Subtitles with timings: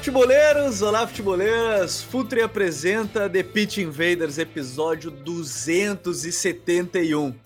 [0.00, 0.80] Futeboleiros!
[0.80, 2.02] Olá, futeboleiras!
[2.02, 7.38] Futre apresenta The Pitch Invaders, episódio 271.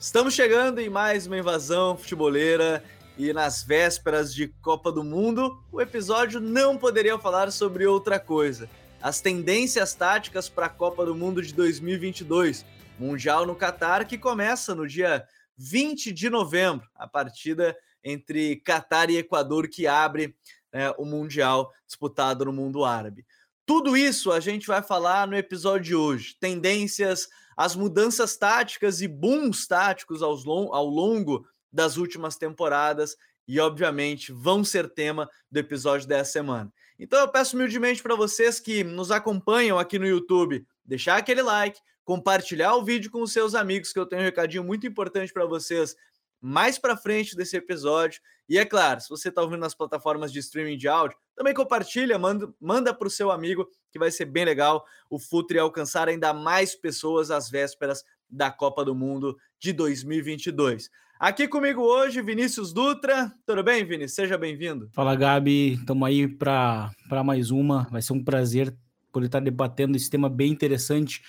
[0.00, 2.82] Estamos chegando em mais uma invasão futeboleira
[3.18, 8.70] e nas vésperas de Copa do Mundo, o episódio não poderia falar sobre outra coisa.
[9.02, 12.64] As tendências táticas para a Copa do Mundo de 2022,
[12.98, 15.26] Mundial no Catar, que começa no dia
[15.58, 20.34] 20 de novembro, a partida entre Catar e Equador que abre
[20.72, 23.26] né, o Mundial disputado no mundo árabe.
[23.66, 26.36] Tudo isso a gente vai falar no episódio de hoje.
[26.40, 33.16] Tendências, as mudanças táticas e booms táticos ao longo das últimas temporadas
[33.46, 36.72] e, obviamente, vão ser tema do episódio dessa semana.
[36.98, 41.80] Então eu peço humildemente para vocês que nos acompanham aqui no YouTube, deixar aquele like,
[42.04, 45.46] compartilhar o vídeo com os seus amigos, que eu tenho um recadinho muito importante para
[45.46, 45.94] vocês
[46.40, 48.20] mais para frente desse episódio.
[48.48, 52.18] E é claro, se você está ouvindo nas plataformas de streaming de áudio, também compartilha,
[52.18, 56.32] manda, manda para o seu amigo, que vai ser bem legal o Futre alcançar ainda
[56.32, 60.90] mais pessoas às vésperas da Copa do Mundo de 2022.
[61.18, 63.32] Aqui comigo hoje, Vinícius Dutra.
[63.44, 64.14] Tudo bem, Vinícius?
[64.14, 64.88] Seja bem-vindo.
[64.92, 65.72] Fala, Gabi.
[65.72, 66.92] Estamos aí para
[67.24, 67.88] mais uma.
[67.90, 68.72] Vai ser um prazer
[69.10, 71.20] poder estar debatendo esse tema bem interessante.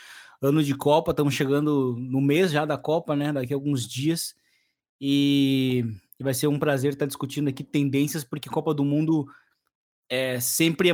[0.41, 3.33] Ano de Copa, estamos chegando no mês já da Copa, né?
[3.33, 4.35] Daqui a alguns dias.
[4.99, 5.85] E,
[6.19, 9.27] vai ser um prazer estar discutindo aqui tendências, porque Copa do Mundo
[10.09, 10.93] é, sempre, é,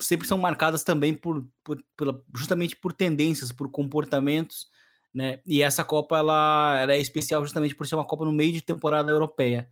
[0.00, 4.68] sempre são marcadas também por, por pela, justamente por tendências, por comportamentos,
[5.14, 5.40] né?
[5.46, 8.62] E essa Copa ela, ela é especial justamente por ser uma Copa no meio de
[8.62, 9.70] temporada europeia.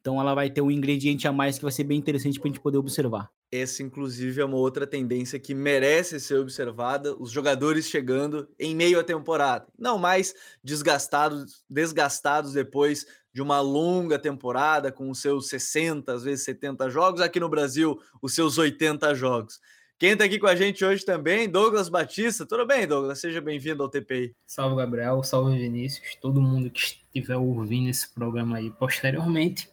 [0.00, 2.52] Então ela vai ter um ingrediente a mais que vai ser bem interessante para a
[2.52, 3.30] gente poder observar.
[3.50, 8.98] Essa, inclusive, é uma outra tendência que merece ser observada: os jogadores chegando em meio
[8.98, 16.12] à temporada, não mais desgastados, desgastados depois de uma longa temporada com os seus 60,
[16.12, 19.60] às vezes 70 jogos, aqui no Brasil, os seus 80 jogos.
[19.98, 22.44] Quem está aqui com a gente hoje também, Douglas Batista.
[22.44, 23.18] Tudo bem, Douglas?
[23.18, 24.34] Seja bem-vindo ao TPI.
[24.46, 25.22] Salve, Gabriel.
[25.22, 26.16] Salve, Vinícius.
[26.20, 29.70] Todo mundo que estiver ouvindo esse programa aí posteriormente.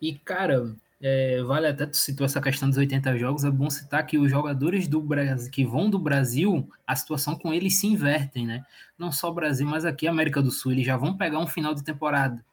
[0.00, 4.06] E, cara, é, vale até tu citou essa questão dos 80 jogos, é bom citar
[4.06, 8.46] que os jogadores do Brasil que vão do Brasil, a situação com eles se invertem,
[8.46, 8.64] né?
[8.98, 11.82] Não só Brasil, mas aqui América do Sul, eles já vão pegar um final de
[11.82, 12.44] temporada.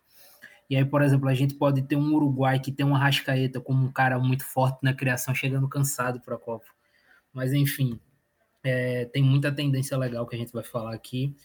[0.70, 3.86] E aí, por exemplo, a gente pode ter um Uruguai que tem uma Rascaeta como
[3.86, 6.68] um cara muito forte na criação, chegando cansado para a Copa.
[7.34, 8.00] Mas enfim,
[8.64, 11.36] é, tem muita tendência legal que a gente vai falar aqui,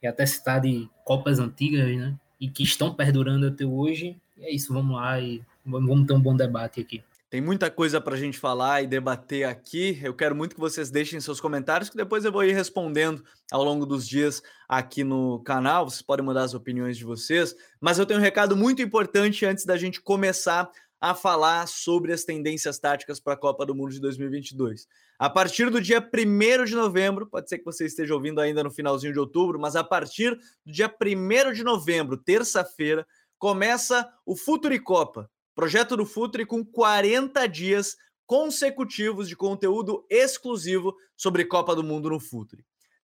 [0.00, 2.16] e até citar de Copas antigas, né?
[2.40, 4.16] E que estão perdurando até hoje.
[4.36, 7.02] E é isso, vamos lá e Vamos ter um bom debate aqui.
[7.32, 9.98] Tem muita coisa para a gente falar e debater aqui.
[10.02, 13.64] Eu quero muito que vocês deixem seus comentários, que depois eu vou ir respondendo ao
[13.64, 15.88] longo dos dias aqui no canal.
[15.88, 17.56] Vocês podem mandar as opiniões de vocês.
[17.80, 22.22] Mas eu tenho um recado muito importante antes da gente começar a falar sobre as
[22.22, 24.86] tendências táticas para a Copa do Mundo de 2022.
[25.18, 28.70] A partir do dia 1 de novembro, pode ser que você esteja ouvindo ainda no
[28.70, 33.06] finalzinho de outubro, mas a partir do dia 1 de novembro, terça-feira,
[33.38, 37.96] começa o Futuricopa Projeto do Futre com 40 dias
[38.26, 42.64] consecutivos de conteúdo exclusivo sobre Copa do Mundo no Futre.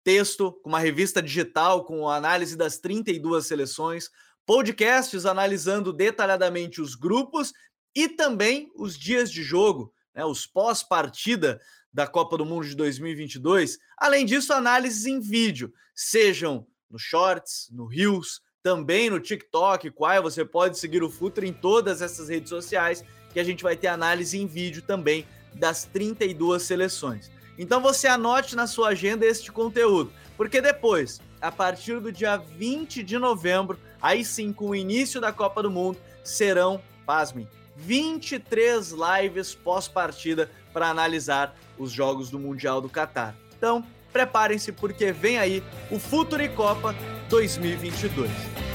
[0.03, 4.09] Texto com uma revista digital com análise das 32 seleções,
[4.47, 7.53] podcasts analisando detalhadamente os grupos
[7.95, 11.61] e também os dias de jogo, né, os pós-partida
[11.93, 13.79] da Copa do Mundo de 2022.
[13.99, 20.45] Além disso, análises em vídeo, sejam no Shorts, no Reels, também no TikTok, qual você
[20.45, 24.39] pode seguir o Futre em todas essas redes sociais, que a gente vai ter análise
[24.39, 27.31] em vídeo também das 32 seleções.
[27.59, 33.03] Então você anote na sua agenda este conteúdo, porque depois, a partir do dia 20
[33.03, 39.55] de novembro, aí sim, com o início da Copa do Mundo, serão, pasmem, 23 lives
[39.55, 43.35] pós-partida para analisar os jogos do Mundial do Catar.
[43.57, 46.95] Então, preparem-se porque vem aí o Futuri Copa
[47.31, 48.70] 2022.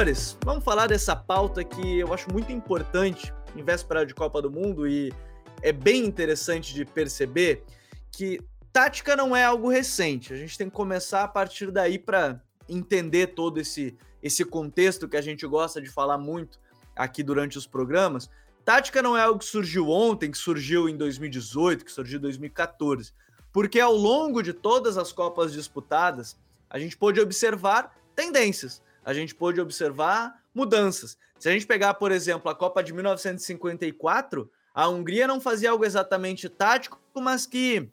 [0.00, 4.50] Senhores, vamos falar dessa pauta que eu acho muito importante em véspera de Copa do
[4.50, 5.12] Mundo e
[5.60, 7.62] é bem interessante de perceber
[8.10, 8.40] que
[8.72, 10.32] tática não é algo recente.
[10.32, 15.18] A gente tem que começar a partir daí para entender todo esse, esse contexto que
[15.18, 16.58] a gente gosta de falar muito
[16.96, 18.30] aqui durante os programas.
[18.64, 23.12] Tática não é algo que surgiu ontem, que surgiu em 2018, que surgiu em 2014,
[23.52, 26.38] porque ao longo de todas as Copas disputadas,
[26.70, 31.16] a gente pôde observar tendências, a gente pôde observar mudanças.
[31.38, 35.84] Se a gente pegar, por exemplo, a Copa de 1954, a Hungria não fazia algo
[35.84, 37.88] exatamente tático, mas que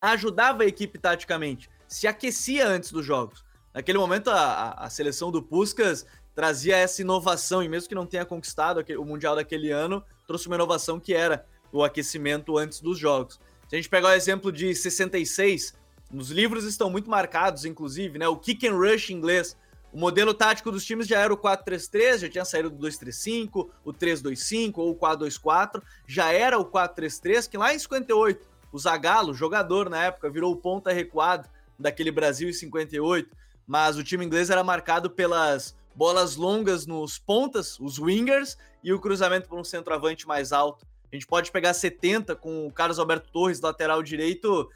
[0.00, 3.44] ajudava a equipe taticamente, se aquecia antes dos jogos.
[3.74, 8.24] Naquele momento, a, a seleção do Puskas trazia essa inovação, e mesmo que não tenha
[8.24, 13.40] conquistado o Mundial daquele ano, trouxe uma inovação que era o aquecimento antes dos jogos.
[13.68, 15.74] Se a gente pegar o exemplo de 66,
[16.10, 18.28] nos livros estão muito marcados, inclusive, né?
[18.28, 19.56] O kick and rush inglês.
[19.92, 23.92] O modelo tático dos times já era o 4-3-3, já tinha saído do 2-3-5, o
[23.92, 29.88] 3-2-5 ou o 4-2-4, já era o 4-3-3, que lá em 58 o Zagallo, jogador
[29.88, 31.48] na época, virou o ponta recuado
[31.78, 33.34] daquele Brasil em 58,
[33.66, 39.00] mas o time inglês era marcado pelas bolas longas nos pontas, os wingers, e o
[39.00, 40.86] cruzamento para um centroavante mais alto.
[41.10, 44.68] A gente pode pegar 70 com o Carlos Alberto Torres, lateral direito,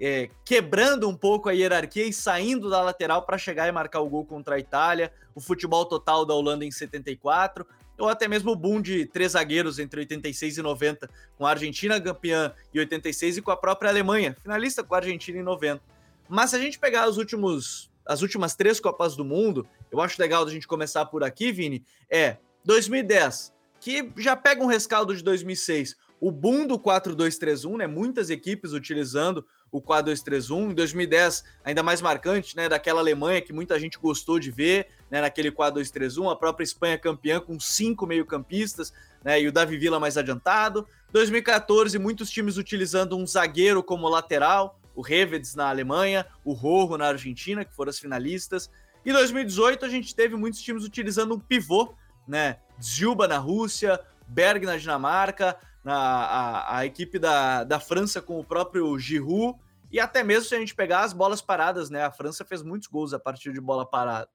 [0.00, 4.08] é, quebrando um pouco a hierarquia e saindo da lateral para chegar e marcar o
[4.08, 7.66] gol contra a Itália, o futebol total da Holanda em 74,
[7.98, 12.00] ou até mesmo o boom de três zagueiros entre 86 e 90, com a Argentina
[12.00, 15.82] campeã em 86 e com a própria Alemanha, finalista com a Argentina em 90.
[16.28, 20.20] Mas se a gente pegar os últimos, as últimas três Copas do Mundo, eu acho
[20.20, 25.24] legal a gente começar por aqui, Vini, é 2010, que já pega um rescaldo de
[25.24, 27.86] 2006, o boom do 4-2-3-1, né?
[27.86, 30.70] Muitas equipes utilizando o 4-2-3-1.
[30.70, 32.68] Em 2010, ainda mais marcante, né?
[32.68, 35.20] Daquela Alemanha que muita gente gostou de ver, né?
[35.20, 36.32] Naquele 4-2-3-1.
[36.32, 38.92] A própria Espanha campeã com cinco meio-campistas,
[39.24, 39.40] né?
[39.40, 40.86] E o Davi Villa mais adiantado.
[41.12, 44.78] 2014, muitos times utilizando um zagueiro como lateral.
[44.94, 48.68] O Revedes na Alemanha, o Rojo na Argentina, que foram as finalistas.
[49.04, 51.94] E 2018, a gente teve muitos times utilizando um pivô,
[52.26, 52.58] né?
[52.82, 55.56] Zilba na Rússia, Berg na Dinamarca,
[55.88, 59.58] na, a, a equipe da, da França com o próprio Giroud,
[59.90, 62.04] e até mesmo se a gente pegar as bolas paradas, né?
[62.04, 64.28] A França fez muitos gols a partir de bola parada.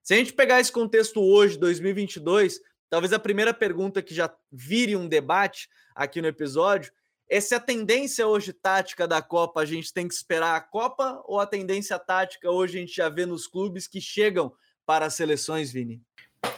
[0.00, 4.94] Se a gente pegar esse contexto hoje, 2022, talvez a primeira pergunta que já vire
[4.94, 6.92] um debate aqui no episódio
[7.28, 11.20] é se a tendência hoje tática da Copa a gente tem que esperar a Copa
[11.24, 14.52] ou a tendência tática hoje a gente já vê nos clubes que chegam
[14.86, 16.00] para as seleções, Vini?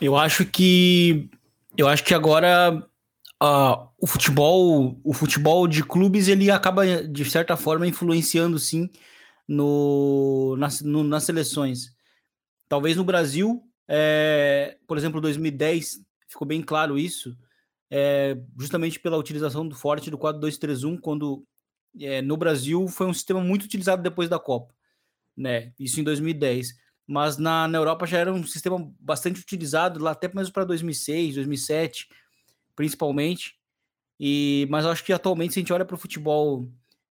[0.02, 1.30] Eu acho que
[1.76, 2.86] eu acho que agora
[3.44, 8.90] uh, o futebol, o futebol de clubes, ele acaba, de certa forma, influenciando sim
[9.46, 11.94] no, nas, no, nas seleções.
[12.68, 17.36] Talvez no Brasil, é, por exemplo, 2010, ficou bem claro isso,
[17.90, 21.46] é, justamente pela utilização do forte do 4-2-3-1, quando
[22.00, 24.74] é, no Brasil foi um sistema muito utilizado depois da Copa,
[25.36, 25.72] né?
[25.78, 26.82] Isso em 2010.
[27.06, 31.34] Mas na, na Europa já era um sistema bastante utilizado, lá até mesmo para 2006,
[31.34, 32.08] 2007,
[32.76, 33.54] principalmente.
[34.18, 36.68] E, mas eu acho que atualmente, se a gente olha para o futebol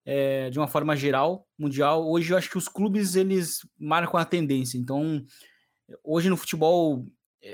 [0.04, 4.24] é, de uma forma geral, mundial, hoje eu acho que os clubes eles marcam a
[4.24, 4.78] tendência.
[4.78, 5.24] Então,
[6.02, 7.06] hoje no futebol,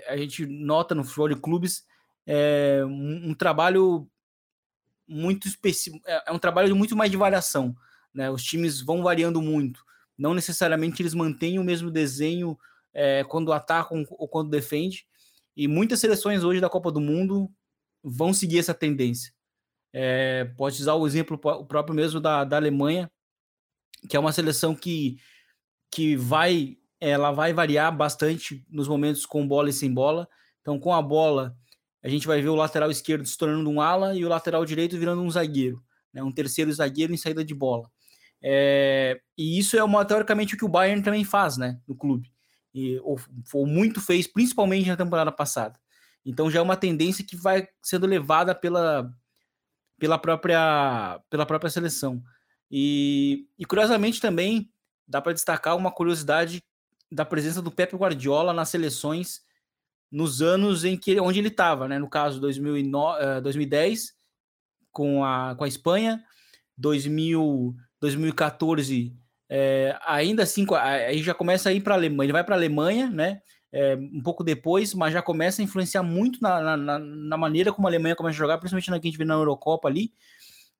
[0.08, 1.84] a gente nota no futebol de clubes
[2.26, 4.08] é, um, um, trabalho
[5.06, 7.75] muito específico, é, é um trabalho muito mais de variação.
[8.12, 8.30] Né?
[8.30, 9.84] Os times vão variando muito.
[10.18, 12.58] Não necessariamente eles mantêm o mesmo desenho
[12.92, 14.98] é, quando atacam ou quando defendem.
[15.56, 17.50] E muitas seleções hoje da Copa do Mundo
[18.08, 19.32] vão seguir essa tendência.
[19.92, 23.10] É, pode usar o exemplo o próprio mesmo da, da Alemanha,
[24.08, 25.16] que é uma seleção que,
[25.90, 30.26] que vai ela vai variar bastante nos momentos com bola e sem bola.
[30.60, 31.54] Então, com a bola,
[32.02, 34.98] a gente vai ver o lateral esquerdo se tornando um ala e o lateral direito
[34.98, 35.82] virando um zagueiro,
[36.12, 36.22] né?
[36.22, 37.90] um terceiro zagueiro em saída de bola.
[38.42, 42.32] É, e isso é uma, teoricamente o que o Bayern também faz né, no clube.
[42.72, 43.18] E, ou,
[43.52, 45.78] ou muito fez, principalmente na temporada passada.
[46.26, 49.09] Então já é uma tendência que vai sendo levada pela,
[49.97, 52.21] pela, própria, pela própria seleção.
[52.68, 54.68] E, e curiosamente também
[55.06, 56.61] dá para destacar uma curiosidade
[57.11, 59.40] da presença do Pepe Guardiola nas seleções
[60.11, 61.99] nos anos em que onde ele estava, né?
[61.99, 64.12] No caso 2009, 2010
[64.90, 66.25] com a, com a Espanha,
[66.76, 69.16] 2000, 2014
[69.49, 72.59] é, ainda assim aí já começa a ir para a Alemanha, ele vai para a
[72.59, 73.40] Alemanha, né?
[73.76, 77.87] É, um pouco depois, mas já começa a influenciar muito na, na, na, maneira como
[77.87, 80.14] a Alemanha começa a jogar, principalmente na que a gente vê na Eurocopa ali.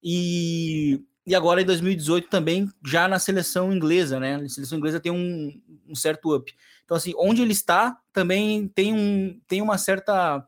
[0.03, 4.37] E, e agora em 2018 também já na seleção inglesa, né?
[4.37, 6.51] A seleção inglesa tem um, um certo up.
[6.87, 10.43] Então, assim, onde ele está também tem, um, tem uma certa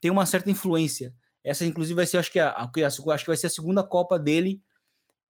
[0.00, 1.12] tem uma certa influência.
[1.42, 4.20] Essa, inclusive, vai ser, acho que, a, a, acho que vai ser a segunda Copa
[4.20, 4.62] dele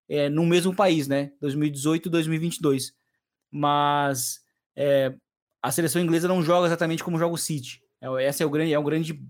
[0.07, 1.33] é, no mesmo país, né?
[1.41, 2.93] 2018 e 2022.
[3.51, 4.43] Mas
[4.77, 5.15] é,
[5.69, 7.83] a seleção inglesa não joga exatamente como joga o City.
[8.01, 9.21] É, essa é o grande, é o grande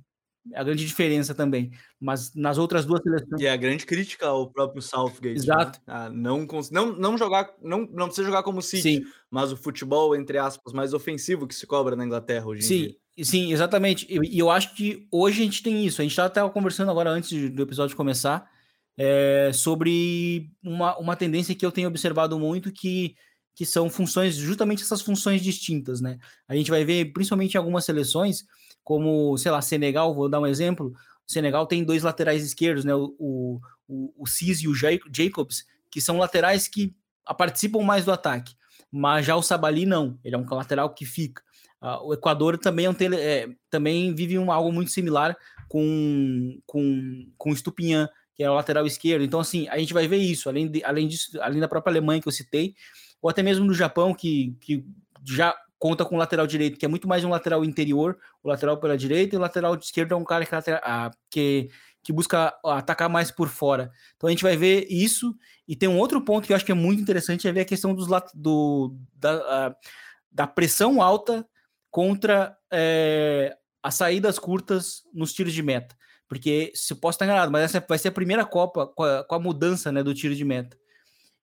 [0.55, 1.71] a grande diferença também.
[2.01, 3.41] Mas nas outras duas seleções.
[3.41, 5.35] E é a grande crítica ao próprio Southgate.
[5.35, 5.35] Né?
[5.35, 5.81] Exato.
[5.87, 6.11] Né?
[6.11, 9.05] Não, não, não jogar, não, não precisa jogar como City, sim.
[9.31, 12.75] mas o futebol, entre aspas, mais ofensivo que se cobra na Inglaterra hoje sim.
[12.75, 12.97] em dia.
[13.25, 14.07] Sim, exatamente.
[14.09, 16.01] E eu, eu, acho que hoje a gente tem isso.
[16.01, 18.49] A gente estava conversando agora antes do episódio começar
[18.97, 23.17] é, sobre uma, uma tendência que eu tenho observado muito que,
[23.59, 26.21] que são funções, justamente essas funções distintas, né?
[26.47, 28.45] A gente vai ver, principalmente em algumas seleções,
[28.85, 30.95] como, sei lá, Senegal, vou dar um exemplo.
[31.27, 32.95] Senegal tem dois laterais esquerdos, né?
[32.95, 36.95] O, o, o Cis e o Jacobs, que são laterais que
[37.37, 38.55] participam mais do ataque.
[38.93, 41.43] Mas já o Sabali não, ele é um lateral que fica.
[41.83, 45.37] Uh, o Equador também, é um tele, é, também vive um, algo muito similar
[45.69, 49.25] com, com, com o Stupinhan, que é o lateral esquerdo.
[49.25, 52.23] Então, assim, a gente vai ver isso, além, de, além disso, além da própria Alemanha
[52.23, 52.77] que eu citei,
[53.21, 54.85] ou até mesmo no Japão, que, que
[55.25, 58.79] já conta com o lateral direito, que é muito mais um lateral interior, o lateral
[58.79, 61.71] pela direita, e o lateral esquerdo é um cara que, ah, que,
[62.03, 63.91] que busca atacar mais por fora.
[64.17, 65.35] Então a gente vai ver isso,
[65.67, 67.65] e tem um outro ponto que eu acho que é muito interessante, é ver a
[67.65, 69.77] questão dos, do, da,
[70.31, 71.47] da pressão alta
[71.91, 75.97] contra é, as saídas curtas nos tiros de meta.
[76.29, 79.25] Porque, se eu posso estar enganado, mas essa vai ser a primeira Copa com a,
[79.25, 80.77] com a mudança né, do tiro de meta.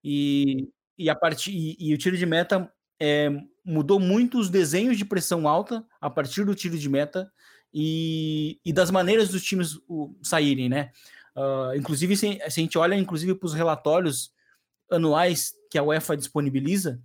[0.04, 1.48] E, e, a part...
[1.48, 3.30] e, e o tiro de meta é,
[3.64, 7.32] mudou muito os desenhos de pressão alta a partir do tiro de meta
[7.74, 9.80] e, e das maneiras dos times
[10.24, 10.92] saírem, né?
[11.36, 14.32] Uh, inclusive, se, se, a gente olha inclusive para os relatórios
[14.90, 17.02] anuais que a UEFA disponibiliza,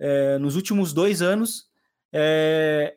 [0.00, 1.68] é, nos últimos dois anos,
[2.12, 2.96] é,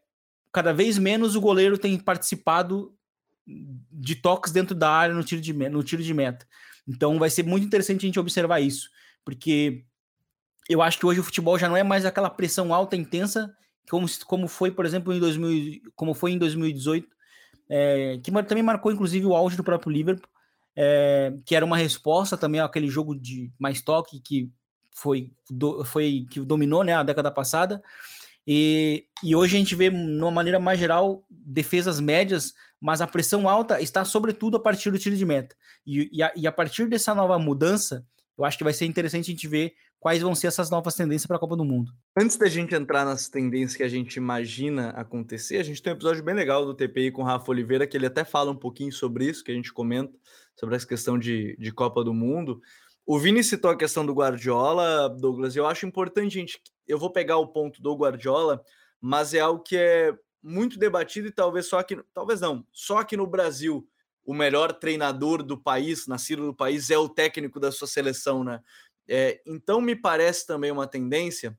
[0.51, 2.95] cada vez menos o goleiro tem participado
[3.45, 6.47] de toques dentro da área no tiro de, no tiro de meta.
[6.87, 8.89] Então vai ser muito interessante a gente observar isso,
[9.23, 9.85] porque
[10.69, 13.53] eu acho que hoje o futebol já não é mais aquela pressão alta, intensa,
[13.89, 17.07] como, como foi, por exemplo, em 2000, como foi em 2018,
[17.69, 20.29] é, que também marcou inclusive o auge do próprio Liverpool,
[20.75, 24.49] é, que era uma resposta também àquele jogo de mais toque que
[24.91, 27.81] foi, do, foi que dominou né, a década passada.
[28.45, 33.07] E, e hoje a gente vê, de uma maneira mais geral, defesas médias, mas a
[33.07, 35.55] pressão alta está sobretudo a partir do tiro de meta.
[35.85, 38.05] E, e, a, e a partir dessa nova mudança,
[38.37, 41.27] eu acho que vai ser interessante a gente ver quais vão ser essas novas tendências
[41.27, 41.93] para a Copa do Mundo.
[42.17, 45.95] Antes da gente entrar nas tendências que a gente imagina acontecer, a gente tem um
[45.95, 48.91] episódio bem legal do TPI com o Rafa Oliveira, que ele até fala um pouquinho
[48.91, 50.11] sobre isso, que a gente comenta,
[50.59, 52.59] sobre essa questão de, de Copa do Mundo.
[53.05, 56.59] O Vini citou a questão do Guardiola, Douglas, e eu acho importante, gente.
[56.87, 58.59] Eu vou pegar o ponto do Guardiola,
[58.99, 63.15] mas é algo que é muito debatido e talvez só aqui, talvez não, só aqui
[63.15, 63.87] no Brasil
[64.23, 68.61] o melhor treinador do país, nascido do país, é o técnico da sua seleção, né?
[69.07, 71.57] É, então, me parece também uma tendência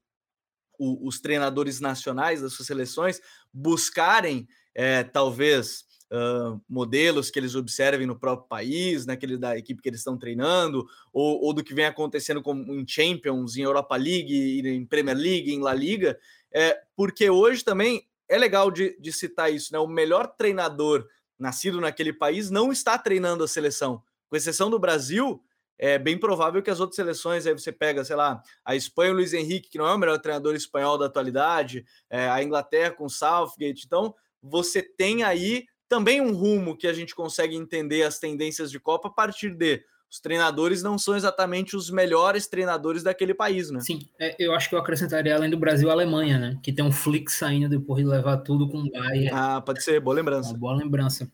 [0.79, 3.21] o, os treinadores nacionais das suas seleções
[3.53, 9.89] buscarem, é, talvez, uh, modelos que eles observem no próprio país, naquele da equipe que
[9.89, 14.67] eles estão treinando, ou, ou do que vem acontecendo com, em Champions, em Europa League,
[14.69, 16.19] em Premier League, em La Liga,
[16.53, 19.79] é, porque hoje também é legal de, de citar isso, né?
[19.79, 21.07] O melhor treinador
[21.39, 25.43] nascido naquele país não está treinando a seleção, com exceção do Brasil
[25.83, 29.17] é bem provável que as outras seleções, aí você pega, sei lá, a Espanha, o
[29.17, 33.09] Luiz Henrique, que não é o melhor treinador espanhol da atualidade, é, a Inglaterra com
[33.09, 33.83] Southgate.
[33.85, 38.79] Então, você tem aí também um rumo que a gente consegue entender as tendências de
[38.79, 43.81] Copa a partir de os treinadores não são exatamente os melhores treinadores daquele país, né?
[43.81, 46.61] Sim, é, eu acho que eu acrescentaria além do Brasil a Alemanha, né?
[46.63, 49.31] Que tem um Flick saindo depois de levar tudo com o Bayern.
[49.33, 50.51] Ah, pode ser, boa lembrança.
[50.51, 51.29] Uma boa lembrança.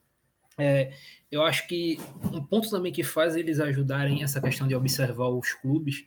[0.59, 0.93] É,
[1.31, 1.99] eu acho que
[2.33, 6.05] um ponto também que faz eles ajudarem essa questão de observar os clubes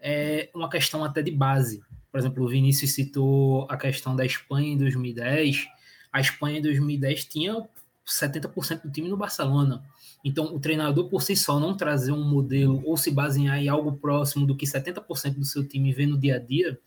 [0.00, 1.82] é uma questão até de base.
[2.10, 5.68] Por exemplo, o Vinícius citou a questão da Espanha em 2010.
[6.12, 7.68] A Espanha em 2010 tinha
[8.06, 9.84] 70% do time no Barcelona.
[10.24, 13.92] Então, o treinador por si só não trazer um modelo ou se basear em algo
[13.92, 16.78] próximo do que 70% do seu time vê no dia a dia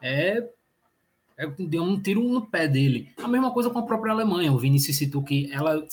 [0.00, 0.46] é
[1.36, 3.12] é, deu um tiro no pé dele.
[3.18, 4.52] A mesma coisa com a própria Alemanha.
[4.52, 5.86] O Vinícius citou que ela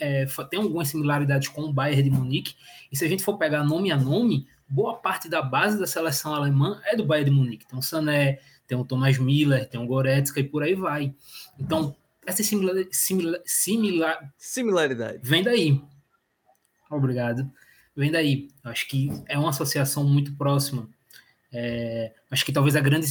[0.00, 2.54] é, tem algumas similaridades com o Bayern de Munique.
[2.90, 6.34] E se a gente for pegar nome a nome, boa parte da base da seleção
[6.34, 7.66] alemã é do Bayern de Munique.
[7.66, 11.14] Tem o Sané, tem o Thomas Miller, tem o Goretzka e por aí vai.
[11.58, 11.94] Então,
[12.24, 15.82] essa similar, similar, similar, similaridade vem daí.
[16.90, 17.50] Obrigado.
[17.94, 18.48] vem daí.
[18.64, 20.88] Acho que é uma associação muito próxima.
[21.52, 23.06] É, acho que talvez a grande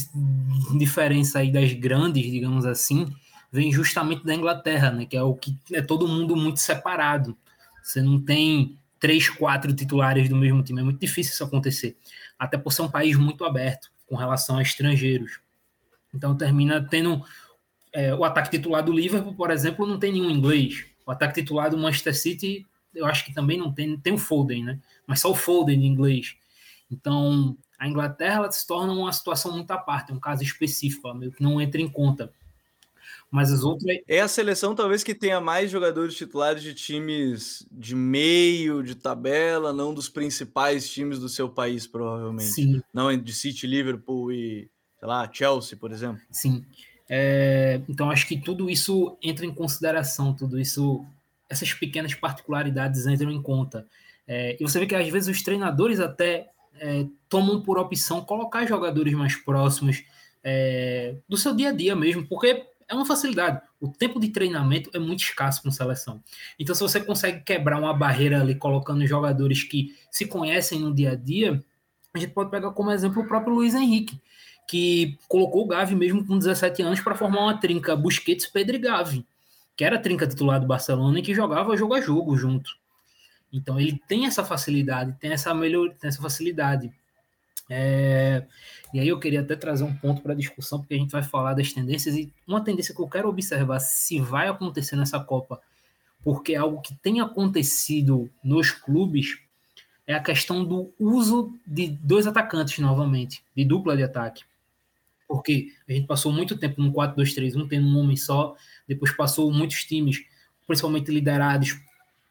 [0.78, 3.06] diferença aí das grandes, digamos assim,
[3.52, 5.06] vem justamente da Inglaterra, né?
[5.06, 7.36] Que é o que é todo mundo muito separado.
[7.82, 10.80] Você não tem três, quatro titulares do mesmo time.
[10.80, 11.96] É muito difícil isso acontecer.
[12.38, 15.40] Até por ser um país muito aberto com relação a estrangeiros.
[16.14, 17.24] Então termina tendo
[17.92, 20.84] é, o ataque titular do Liverpool, por exemplo, não tem nenhum inglês.
[21.06, 24.64] O ataque titular do Manchester City, eu acho que também não tem, tem o Foden,
[24.64, 24.78] né?
[25.06, 26.36] Mas só o Foden em inglês.
[26.90, 31.32] Então, a Inglaterra se torna uma situação muito à parte, um caso específico, ela meio
[31.32, 32.30] que não entra em conta.
[33.30, 33.96] Mas as outras.
[34.06, 39.72] É a seleção, talvez, que tenha mais jogadores titulares de times de meio de tabela,
[39.72, 42.50] não dos principais times do seu país, provavelmente.
[42.50, 42.82] Sim.
[42.92, 44.68] Não de City, Liverpool e,
[44.98, 46.20] sei lá, Chelsea, por exemplo.
[46.30, 46.66] Sim.
[47.08, 51.02] É, então, acho que tudo isso entra em consideração, tudo isso,
[51.48, 53.86] essas pequenas particularidades entram em conta.
[54.26, 58.66] É, e você vê que às vezes os treinadores até é, tomam por opção colocar
[58.66, 60.02] jogadores mais próximos
[60.42, 63.60] é, do seu dia a dia mesmo, porque é uma facilidade.
[63.78, 66.22] O tempo de treinamento é muito escasso com seleção.
[66.58, 71.12] Então, se você consegue quebrar uma barreira ali, colocando jogadores que se conhecem no dia
[71.12, 71.62] a dia,
[72.12, 74.20] a gente pode pegar como exemplo o próprio Luiz Henrique,
[74.66, 78.78] que colocou o Gavi mesmo com 17 anos para formar uma trinca Busquets, Pedro e
[78.80, 79.26] Gavi,
[79.76, 82.79] que era a trinca titular do Barcelona e que jogava jogo a jogo junto.
[83.52, 86.92] Então ele tem essa facilidade, tem essa melhor, tem essa facilidade.
[87.68, 88.44] É,
[88.92, 91.54] e aí eu queria até trazer um ponto para discussão, porque a gente vai falar
[91.54, 95.60] das tendências, e uma tendência que eu quero observar se vai acontecer nessa Copa,
[96.22, 99.38] porque é algo que tem acontecido nos clubes,
[100.06, 104.42] é a questão do uso de dois atacantes novamente, de dupla de ataque.
[105.28, 108.56] Porque a gente passou muito tempo no 4-2-3-1, tendo um homem só,
[108.88, 110.24] depois passou muitos times,
[110.66, 111.80] principalmente liderados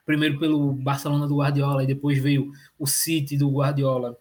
[0.09, 4.17] primeiro pelo Barcelona do Guardiola, e depois veio o City do Guardiola,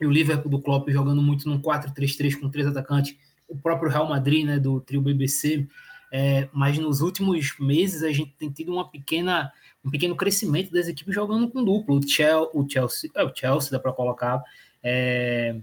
[0.00, 3.16] e o Liverpool do Klopp jogando muito num 4-3-3 com três atacantes,
[3.48, 5.68] o próprio Real Madrid, né, do trio BBC,
[6.12, 9.52] é, mas nos últimos meses a gente tem tido uma pequena,
[9.84, 11.98] um pequeno crescimento das equipes jogando com duplo.
[11.98, 14.42] O Chelsea, o Chelsea, é, o Chelsea dá para colocar,
[14.82, 15.54] é,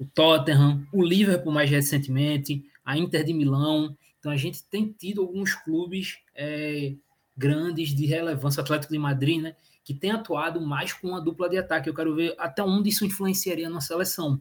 [0.00, 3.94] o Tottenham, o Liverpool mais recentemente, a Inter de Milão.
[4.18, 6.94] Então a gente tem tido alguns clubes é,
[7.36, 11.58] grandes de relevância, Atlético de Madrid, né, que tem atuado mais com uma dupla de
[11.58, 11.88] ataque.
[11.88, 14.40] Eu quero ver até onde isso influenciaria na seleção.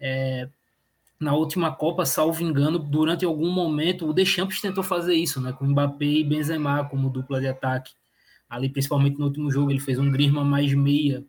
[0.00, 0.48] É,
[1.20, 5.66] na última Copa, salvo engano, durante algum momento, o Deschamps tentou fazer isso, né, com
[5.66, 7.92] Mbappé e Benzema como dupla de ataque.
[8.48, 11.24] Ali, principalmente no último jogo, ele fez um Griezmann mais meia,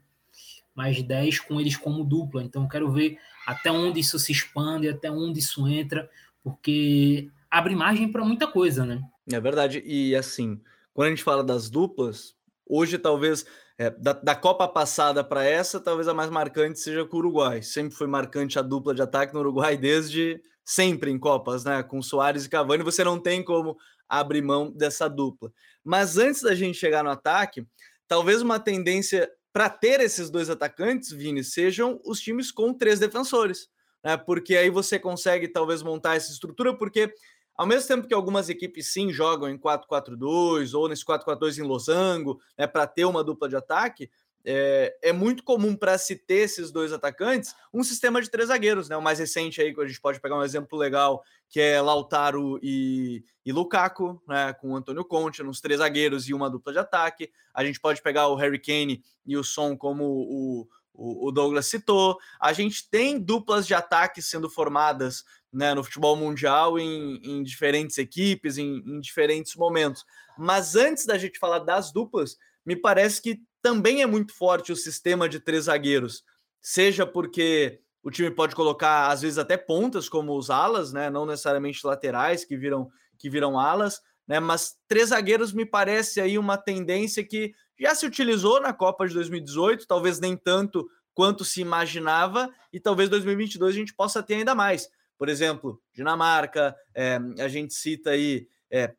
[0.73, 2.41] mais 10 com eles como dupla.
[2.41, 6.09] Então, quero ver até onde isso se expande, até onde isso entra,
[6.41, 9.01] porque abre margem para muita coisa, né?
[9.29, 9.83] É verdade.
[9.85, 10.61] E assim,
[10.99, 12.35] quando a gente fala das duplas,
[12.71, 13.45] Hoje, talvez,
[13.77, 17.63] é, da, da, Copa passada para essa, talvez a mais marcante seja com o Uruguai.
[17.63, 21.81] Sempre foi marcante a dupla de ataque no Uruguai desde sempre em Copas, né?
[21.81, 23.77] Com Soares e Cavani, você não tem como
[24.09, 25.51] abrir mão dessa dupla.
[25.85, 27.65] Mas antes da gente chegar no ataque,
[28.05, 33.69] talvez uma tendência para ter esses dois atacantes, Vini, sejam os times com três defensores,
[34.03, 34.17] né?
[34.17, 37.11] Porque aí você consegue talvez montar essa estrutura, porque
[37.59, 42.39] ao mesmo tempo que algumas equipes sim jogam em 4-4-2 ou nesse 4-4-2 em losango,
[42.57, 44.09] né, para ter uma dupla de ataque,
[44.45, 48.87] é, é muito comum para se ter esses dois atacantes um sistema de três zagueiros,
[48.87, 48.95] né?
[48.95, 52.57] O mais recente aí, que a gente pode pegar um exemplo legal, que é Lautaro
[52.63, 54.53] e, e Lukaku, né?
[54.53, 57.29] Com o Antônio Conte, nos três zagueiros e uma dupla de ataque.
[57.53, 60.67] A gente pode pegar o Harry Kane e o Son como o,
[60.99, 62.17] o, Douglas citou.
[62.39, 67.97] A gente tem duplas de ataque sendo formadas né, no futebol mundial em, em diferentes
[67.97, 70.05] equipes, em, em, diferentes momentos.
[70.37, 74.75] Mas antes da gente falar das duplas, me parece que também é muito forte o
[74.75, 76.23] sistema de três zagueiros,
[76.61, 81.25] seja porque o time pode colocar às vezes até pontas como os alas, né, não
[81.25, 86.57] necessariamente laterais que viram que viram alas, né, mas três zagueiros me parece aí uma
[86.57, 92.49] tendência que já se utilizou na Copa de 2018, talvez nem tanto quanto se imaginava,
[92.71, 94.89] e talvez 2022 a gente possa ter ainda mais.
[95.19, 98.93] Por exemplo, Dinamarca, é, a gente cita aí é,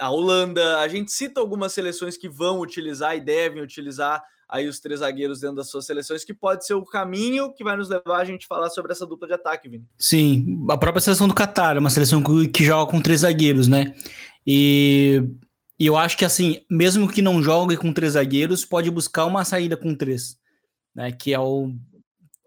[0.00, 4.80] a Holanda, a gente cita algumas seleções que vão utilizar e devem utilizar aí os
[4.80, 8.18] três zagueiros dentro das suas seleções, que pode ser o caminho que vai nos levar
[8.18, 9.84] a gente falar sobre essa dupla de ataque, Vini.
[9.96, 12.20] Sim, a própria seleção do Qatar é uma seleção
[12.52, 13.94] que joga com três zagueiros, né?
[14.44, 15.22] E,
[15.78, 19.44] e eu acho que assim, mesmo que não jogue com três zagueiros, pode buscar uma
[19.44, 20.36] saída com três,
[20.94, 21.12] né?
[21.12, 21.72] Que é o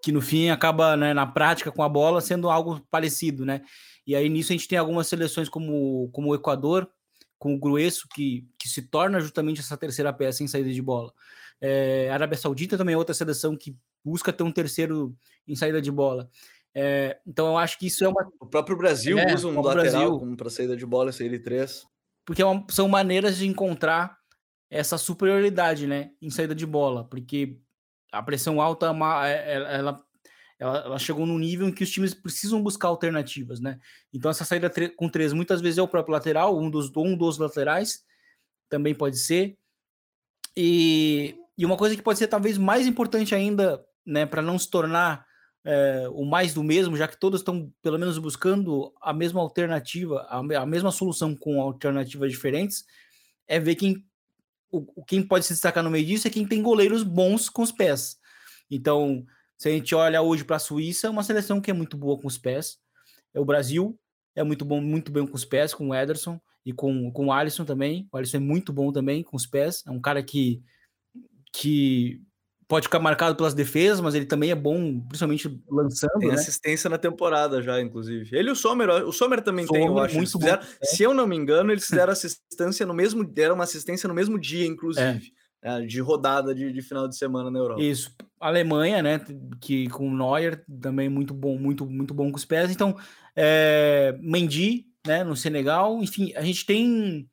[0.03, 3.61] que no fim acaba, né, na prática com a bola sendo algo parecido, né?
[4.05, 6.89] E aí nisso a gente tem algumas seleções como, como o Equador,
[7.37, 11.13] com o Grueso, que, que se torna justamente essa terceira peça em saída de bola.
[11.59, 15.15] É, a Arábia Saudita também é outra seleção que busca ter um terceiro
[15.47, 16.29] em saída de bola.
[16.73, 18.27] É, então eu acho que isso é uma.
[18.39, 21.85] O próprio Brasil é, usa um lateral como para saída de bola, saída de três.
[22.25, 24.17] Porque é uma, são maneiras de encontrar
[24.69, 27.59] essa superioridade, né, em saída de bola, porque
[28.12, 30.04] a pressão alta é é, ela,
[30.60, 33.80] ela, ela chegou num nível em que os times precisam buscar alternativas, né?
[34.13, 37.38] Então essa saída com três muitas vezes é o próprio lateral, um dos um dos
[37.38, 38.04] laterais
[38.69, 39.58] também pode ser.
[40.56, 44.69] E, e uma coisa que pode ser talvez mais importante ainda, né, para não se
[44.69, 45.26] tornar
[45.63, 50.21] é, o mais do mesmo, já que todos estão pelo menos buscando a mesma alternativa,
[50.30, 52.86] a, a mesma solução com alternativas diferentes,
[53.47, 54.06] é ver quem,
[54.71, 57.71] o, quem pode se destacar no meio disso é quem tem goleiros bons com os
[57.71, 58.17] pés.
[58.69, 59.25] Então,
[59.57, 62.19] se a gente olha hoje para a Suíça, é uma seleção que é muito boa
[62.19, 62.77] com os pés.
[63.34, 63.99] É o Brasil,
[64.36, 67.31] é muito bom, muito bem com os pés, com o Ederson e com, com o
[67.31, 68.07] Alisson também.
[68.12, 69.84] O Alisson é muito bom também com os pés.
[69.86, 70.63] É um cara que,
[71.53, 72.21] que
[72.71, 76.19] pode ficar marcado pelas defesas, mas ele também é bom, principalmente lançando.
[76.19, 76.36] Tem né?
[76.36, 78.34] assistência na temporada já, inclusive.
[78.34, 80.15] Ele e o Sommer, o Sommer também Sommer, tem, eu acho.
[80.15, 80.86] Muito fizeram, bom, é.
[80.86, 84.39] Se eu não me engano, eles fizeram assistência no mesmo, deram uma assistência no mesmo
[84.39, 85.34] dia, inclusive.
[85.62, 85.79] É.
[85.79, 87.81] Né, de rodada de, de, final de semana na Europa.
[87.81, 88.15] Isso.
[88.39, 89.19] Alemanha, né?
[89.60, 92.71] Que com o Neuer também muito bom, muito, muito bom com os pés.
[92.71, 92.95] Então,
[93.36, 95.25] é, Mendy, né?
[95.25, 97.29] No Senegal, enfim, a gente tem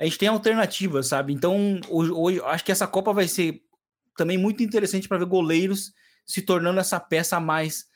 [0.00, 1.34] a gente tem alternativas, sabe?
[1.34, 3.67] Então, hoje, hoje acho que essa Copa vai ser
[4.18, 5.94] também muito interessante para ver goleiros
[6.26, 7.86] se tornando essa peça a mais,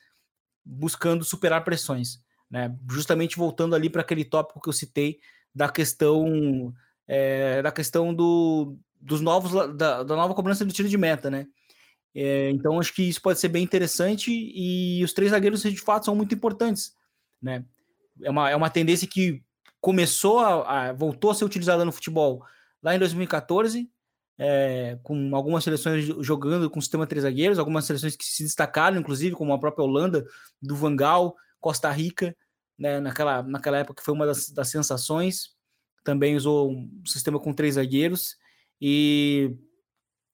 [0.65, 2.23] buscando superar pressões.
[2.49, 2.75] Né?
[2.89, 5.19] Justamente voltando ali para aquele tópico que eu citei
[5.53, 6.73] da questão
[7.07, 11.45] é, da questão do, dos novos da, da, nova cobrança do tiro de meta, né?
[12.15, 16.05] É, então acho que isso pode ser bem interessante e os três zagueiros de fato
[16.05, 16.93] são muito importantes,
[17.41, 17.65] né?
[18.21, 19.43] É uma, é uma tendência que
[19.81, 22.43] começou a, a voltou a ser utilizada no futebol
[22.81, 23.89] lá em 2014
[24.45, 29.33] é, com algumas seleções jogando com sistema três zagueiros, algumas seleções que se destacaram, inclusive,
[29.37, 30.25] como a própria Holanda,
[30.61, 32.35] do Vangal, Costa Rica,
[32.77, 35.51] né, naquela, naquela época que foi uma das, das sensações,
[36.03, 38.35] também usou um sistema com três zagueiros,
[38.81, 39.55] e,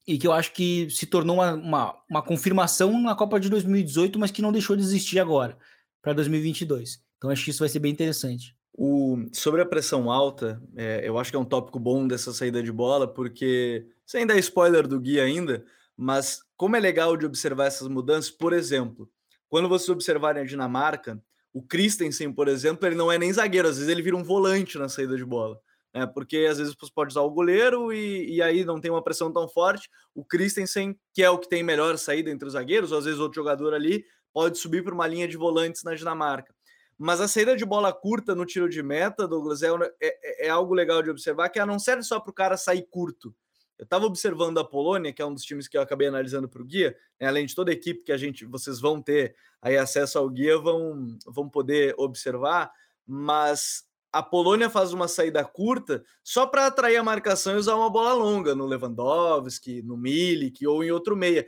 [0.08, 4.18] e que eu acho que se tornou uma, uma, uma confirmação na Copa de 2018,
[4.18, 5.56] mas que não deixou de existir agora,
[6.02, 7.00] para 2022.
[7.16, 8.58] Então acho que isso vai ser bem interessante.
[8.82, 12.64] O, sobre a pressão alta, é, eu acho que é um tópico bom dessa saída
[12.64, 15.66] de bola, porque sem dar spoiler do guia ainda,
[15.98, 19.12] mas como é legal de observar essas mudanças, por exemplo,
[19.50, 21.22] quando vocês observarem a Dinamarca,
[21.54, 24.78] o Christensen, por exemplo, ele não é nem zagueiro, às vezes ele vira um volante
[24.78, 25.60] na saída de bola.
[25.94, 26.08] Né?
[26.08, 29.30] Porque às vezes você pode usar o goleiro e, e aí não tem uma pressão
[29.30, 29.90] tão forte.
[30.16, 33.20] O Christensen, que é o que tem melhor saída entre os zagueiros, ou às vezes
[33.20, 36.54] outro jogador ali, pode subir para uma linha de volantes na Dinamarca.
[37.02, 39.70] Mas a saída de bola curta no tiro de meta, Douglas, é,
[40.02, 43.34] é, é algo legal de observar, que não serve só para o cara sair curto.
[43.78, 46.62] Eu estava observando a Polônia, que é um dos times que eu acabei analisando para
[46.62, 49.78] o guia, né, além de toda a equipe que a gente, vocês vão ter aí
[49.78, 52.70] acesso ao guia, vão, vão poder observar,
[53.08, 57.90] mas a Polônia faz uma saída curta só para atrair a marcação e usar uma
[57.90, 61.48] bola longa no Lewandowski, no Milik ou em outro meia.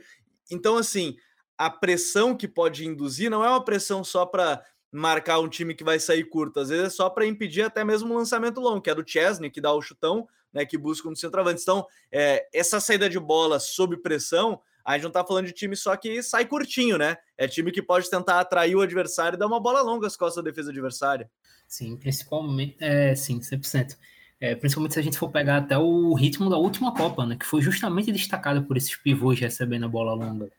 [0.50, 1.14] Então, assim,
[1.58, 5.82] a pressão que pode induzir não é uma pressão só para marcar um time que
[5.82, 8.90] vai sair curto, às vezes é só para impedir até mesmo um lançamento longo, que
[8.90, 11.62] é do Chesney, que dá o chutão, né, que busca um centroavante.
[11.62, 15.74] Então, é, essa saída de bola sob pressão, a gente não está falando de time
[15.74, 17.16] só que sai curtinho, né?
[17.38, 20.44] É time que pode tentar atrair o adversário e dar uma bola longa às costas
[20.44, 21.30] da defesa adversária.
[21.66, 23.96] Sim, principalmente, é, sim, 100%.
[24.40, 27.46] É, principalmente se a gente for pegar até o ritmo da última Copa, né, que
[27.46, 30.50] foi justamente destacado por esses pivôs recebendo a bola longa.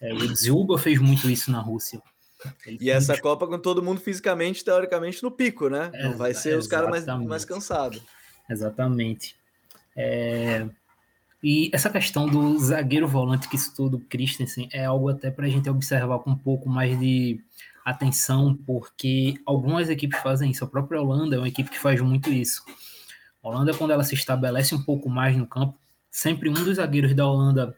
[0.00, 2.00] É, o Zuba fez muito isso na Rússia.
[2.80, 5.90] E essa Copa com todo mundo fisicamente, teoricamente, no pico, né?
[5.94, 8.02] É, Não vai ser os caras mais, mais cansados.
[8.48, 9.36] Exatamente.
[9.96, 10.66] É...
[11.42, 15.48] E essa questão do zagueiro volante que citou do Christensen é algo até para a
[15.48, 17.38] gente observar com um pouco mais de
[17.84, 20.64] atenção, porque algumas equipes fazem isso.
[20.64, 22.64] A própria Holanda é uma equipe que faz muito isso.
[23.42, 25.78] A Holanda, quando ela se estabelece um pouco mais no campo,
[26.10, 27.76] sempre um dos zagueiros da Holanda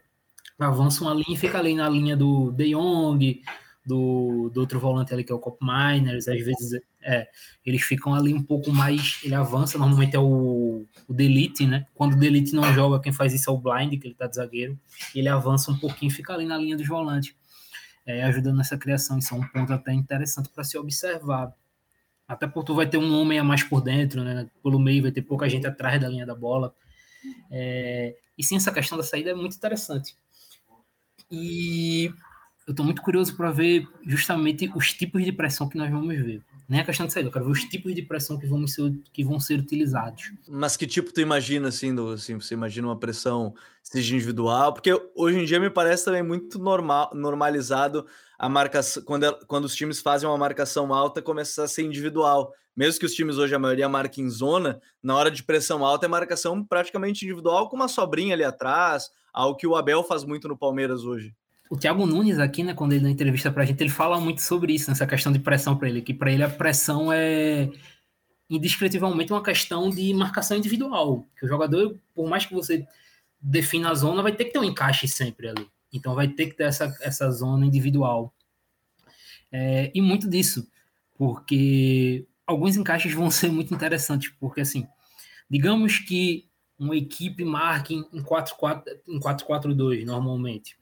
[0.57, 3.41] avança uma linha e fica ali na linha do De Jong,
[3.87, 7.25] do, do outro volante ali, que é o Cop Miners, às vezes é,
[7.65, 11.87] eles ficam ali um pouco mais, ele avança, normalmente é o, o Delete, né?
[11.95, 14.35] Quando o Delete não joga, quem faz isso é o Blind, que ele tá de
[14.35, 14.77] zagueiro,
[15.15, 17.33] ele avança um pouquinho, fica ali na linha dos volantes,
[18.05, 21.53] é, ajudando nessa criação, isso é um ponto até interessante para se observar.
[22.27, 24.49] Até porque tu vai ter um homem a mais por dentro, né?
[24.61, 26.75] Pelo meio vai ter pouca gente atrás da linha da bola.
[27.49, 30.13] É, e sim, essa questão da saída é muito interessante.
[31.31, 32.11] E
[32.67, 36.41] eu estou muito curioso para ver justamente os tipos de pressão que nós vamos ver.
[36.67, 38.93] Nem a questão de saída, eu quero ver os tipos de pressão que vão ser,
[39.13, 40.33] que vão ser utilizados.
[40.49, 44.73] Mas que tipo tu imagina, assim, do, assim, você imagina uma pressão seja individual?
[44.73, 48.05] Porque hoje em dia me parece também muito normal, normalizado
[48.37, 52.53] a marcação, quando, quando os times fazem uma marcação alta, começa a ser individual.
[52.75, 56.05] Mesmo que os times hoje, a maioria marquem em zona, na hora de pressão alta
[56.05, 60.49] é marcação praticamente individual, com uma sobrinha ali atrás, algo que o Abel faz muito
[60.49, 61.33] no Palmeiras hoje
[61.69, 64.73] o Thiago Nunes aqui, né, quando ele dá entrevista pra gente, ele fala muito sobre
[64.73, 67.69] isso, nessa questão de pressão para ele, que para ele a pressão é
[68.49, 72.87] indescritivelmente uma questão de marcação individual, que o jogador, por mais que você
[73.41, 75.67] defina a zona, vai ter que ter um encaixe sempre ali.
[75.91, 78.33] Então vai ter que ter essa, essa zona individual.
[79.51, 80.65] É, e muito disso,
[81.17, 84.87] porque alguns encaixes vão ser muito interessantes, porque assim,
[85.49, 86.47] digamos que
[86.79, 90.77] uma equipe marque em 4-4-2 normalmente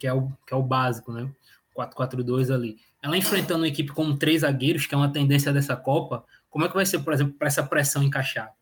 [0.00, 1.30] que é o, que é o básico, né?
[1.76, 2.78] 4-4-2 ali.
[3.02, 6.68] Ela enfrentando uma equipe com três zagueiros, que é uma tendência dessa Copa, como é
[6.68, 8.52] que vai ser, por exemplo, para essa pressão encaixar?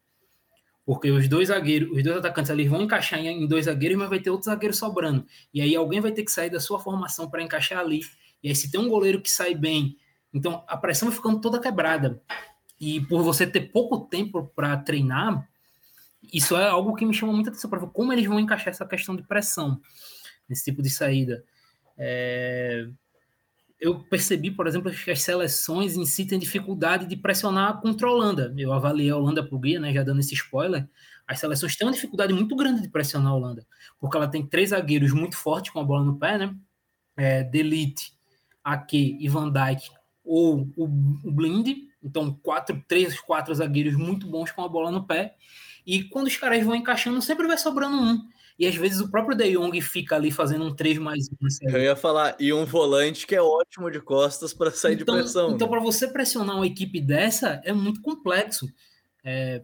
[0.85, 4.19] Porque os dois zagueiros, os dois atacantes ali vão encaixar em dois zagueiros, mas vai
[4.19, 5.25] ter outro zagueiro sobrando.
[5.55, 8.01] E aí alguém vai ter que sair da sua formação para encaixar ali.
[8.43, 9.97] E aí se tem um goleiro que sai bem,
[10.35, 12.21] então a pressão vai ficando toda quebrada.
[12.81, 15.49] E por você ter pouco tempo para treinar,
[16.33, 18.87] isso é algo que me chama muita atenção para ver como eles vão encaixar essa
[18.87, 19.81] questão de pressão
[20.49, 21.45] nesse tipo de saída.
[21.97, 22.89] É...
[23.81, 28.11] Eu percebi, por exemplo, que as seleções em si têm dificuldade de pressionar contra a
[28.11, 28.53] Holanda.
[28.59, 30.89] Eu avaliei a Holanda por guia, né, já dando esse spoiler.
[31.29, 33.67] As seleções têm uma dificuldade muito grande de pressionar a Holanda,
[34.01, 36.57] porque ela tem três zagueiros muito fortes com a bola no pé, né?
[37.17, 38.13] É, Delite,
[38.65, 39.91] Ake e Van Dijk,
[40.25, 40.85] ou o,
[41.25, 41.69] o Blind.
[42.03, 45.37] Então, quatro, três, quatro zagueiros muito bons com a bola no pé.
[45.87, 48.29] E quando os caras vão encaixando, sempre vai sobrando um
[48.59, 51.29] e às vezes o próprio De Jong fica ali fazendo um 3 mais
[51.63, 51.69] 1.
[51.69, 55.23] Eu ia falar, e um volante que é ótimo de costas para sair então, de
[55.23, 55.53] pressão.
[55.53, 58.67] Então, para você pressionar uma equipe dessa, é muito complexo.
[59.23, 59.63] É,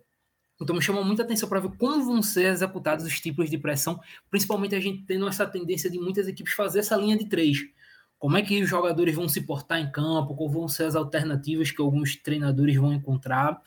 [0.63, 3.99] então, me chama muita atenção para ver como vão ser executados os tipos de pressão,
[4.31, 7.59] principalmente a gente tendo essa tendência de muitas equipes fazer essa linha de três.
[8.17, 11.73] Como é que os jogadores vão se portar em campo, qual vão ser as alternativas
[11.73, 13.61] que alguns treinadores vão encontrar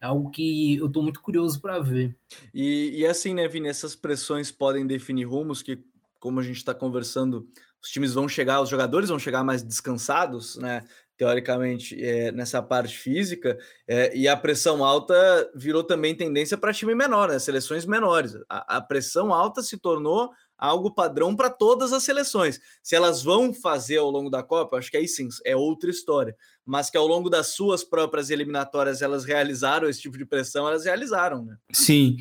[0.00, 2.16] é algo que eu estou muito curioso para ver.
[2.52, 5.82] E, e assim, né, Vini, essas pressões podem definir rumos que,
[6.20, 7.48] como a gente está conversando,
[7.82, 10.84] os times vão chegar, os jogadores vão chegar mais descansados, né?
[11.16, 13.56] Teoricamente, é, nessa parte física,
[13.88, 17.38] é, e a pressão alta virou também tendência para time menor, né?
[17.38, 18.36] Seleções menores.
[18.48, 22.60] A, a pressão alta se tornou algo padrão para todas as seleções.
[22.82, 26.34] Se elas vão fazer ao longo da Copa, acho que aí sim é outra história.
[26.64, 30.84] Mas que ao longo das suas próprias eliminatórias elas realizaram esse tipo de pressão, elas
[30.84, 31.56] realizaram, né?
[31.72, 32.16] Sim.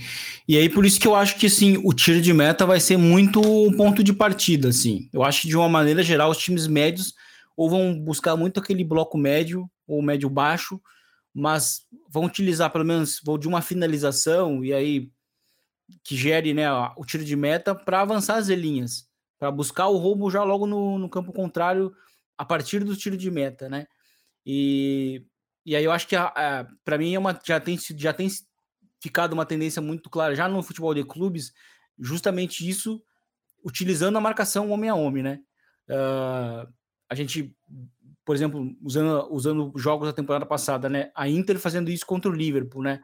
[0.48, 2.98] E aí por isso que eu acho que sim, o tiro de meta vai ser
[2.98, 5.10] muito um ponto de partida, assim.
[5.14, 7.14] Eu acho que de uma maneira geral os times médios
[7.56, 10.80] ou vão buscar muito aquele bloco médio ou médio baixo,
[11.34, 15.10] mas vão utilizar pelo menos vou de uma finalização e aí
[16.04, 20.30] que gere né, o tiro de meta para avançar as linhas, para buscar o roubo
[20.32, 21.94] já logo no, no, campo contrário
[22.38, 23.88] a partir do tiro de meta, né?
[24.46, 25.26] E,
[25.66, 26.16] e aí eu acho que
[26.84, 28.28] para mim é uma, já, tem, já tem
[29.02, 31.54] ficado uma tendência muito clara já no futebol de clubes,
[31.98, 33.02] justamente isso,
[33.64, 35.40] utilizando a marcação homem a homem, né?
[35.90, 36.68] Uh,
[37.10, 37.56] a gente,
[38.26, 41.12] por exemplo, usando, usando jogos da temporada passada, né?
[41.16, 43.04] A Inter fazendo isso contra o Liverpool, né?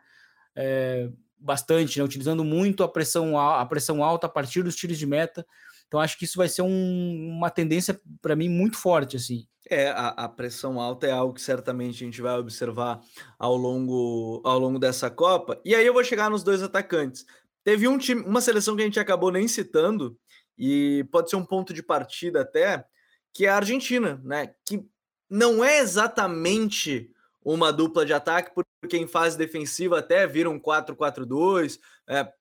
[0.55, 1.09] É,
[1.41, 2.05] bastante, né?
[2.05, 5.45] utilizando muito a pressão, a pressão alta a partir dos tiros de meta.
[5.87, 9.45] Então acho que isso vai ser um, uma tendência para mim muito forte assim.
[9.69, 12.99] É, a, a, pressão alta é algo que certamente a gente vai observar
[13.37, 15.59] ao longo, ao longo dessa Copa.
[15.63, 17.25] E aí eu vou chegar nos dois atacantes.
[17.63, 20.17] Teve um time, uma seleção que a gente acabou nem citando,
[20.57, 22.85] e pode ser um ponto de partida até,
[23.33, 24.53] que é a Argentina, né?
[24.65, 24.85] Que
[25.29, 27.09] não é exatamente
[27.43, 32.31] uma dupla de ataque, porque em fase defensiva até vira um 4-4-2, é,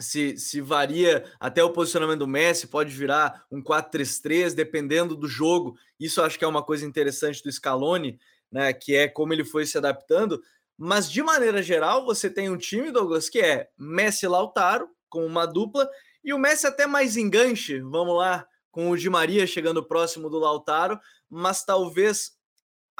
[0.00, 5.76] se, se varia até o posicionamento do Messi, pode virar um 4-3-3, dependendo do jogo.
[5.98, 8.18] Isso acho que é uma coisa interessante do Scaloni,
[8.50, 8.72] né?
[8.72, 10.42] Que é como ele foi se adaptando.
[10.76, 15.46] Mas de maneira geral, você tem um time, Douglas, que é Messi Lautaro, com uma
[15.46, 15.88] dupla,
[16.24, 20.38] e o Messi até mais enganche, vamos lá, com o Di Maria chegando próximo do
[20.38, 22.32] Lautaro, mas talvez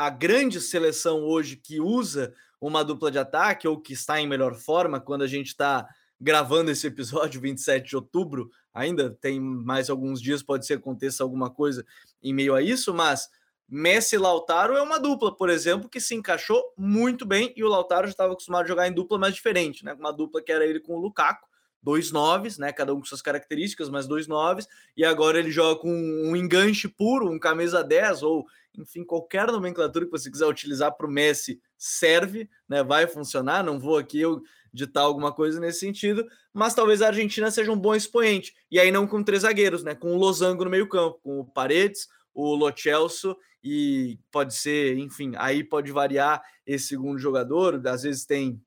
[0.00, 4.54] a grande seleção hoje que usa uma dupla de ataque ou que está em melhor
[4.54, 5.86] forma quando a gente está
[6.18, 11.22] gravando esse episódio 27 de outubro, ainda tem mais alguns dias, pode ser que aconteça
[11.22, 11.84] alguma coisa
[12.22, 13.28] em meio a isso, mas
[13.68, 17.68] Messi e Lautaro é uma dupla, por exemplo, que se encaixou muito bem e o
[17.68, 19.92] Lautaro já estava acostumado a jogar em dupla mais diferente, né?
[19.92, 21.46] Uma dupla que era ele com o Lukaku,
[21.82, 22.72] dois noves, né?
[22.72, 26.88] Cada um com suas características, mas dois noves, e agora ele joga com um enganche
[26.88, 28.46] puro, um camisa 10, ou
[28.78, 32.82] enfim, qualquer nomenclatura que você quiser utilizar para o Messi serve, né?
[32.82, 33.64] Vai funcionar.
[33.64, 37.78] Não vou aqui eu ditar alguma coisa nesse sentido, mas talvez a Argentina seja um
[37.78, 38.54] bom expoente.
[38.70, 39.94] E aí não com três zagueiros, né?
[39.94, 45.32] Com o Losango no meio-campo, com o Paredes, o Lo Celso e pode ser, enfim,
[45.36, 48.60] aí pode variar esse segundo jogador, às vezes tem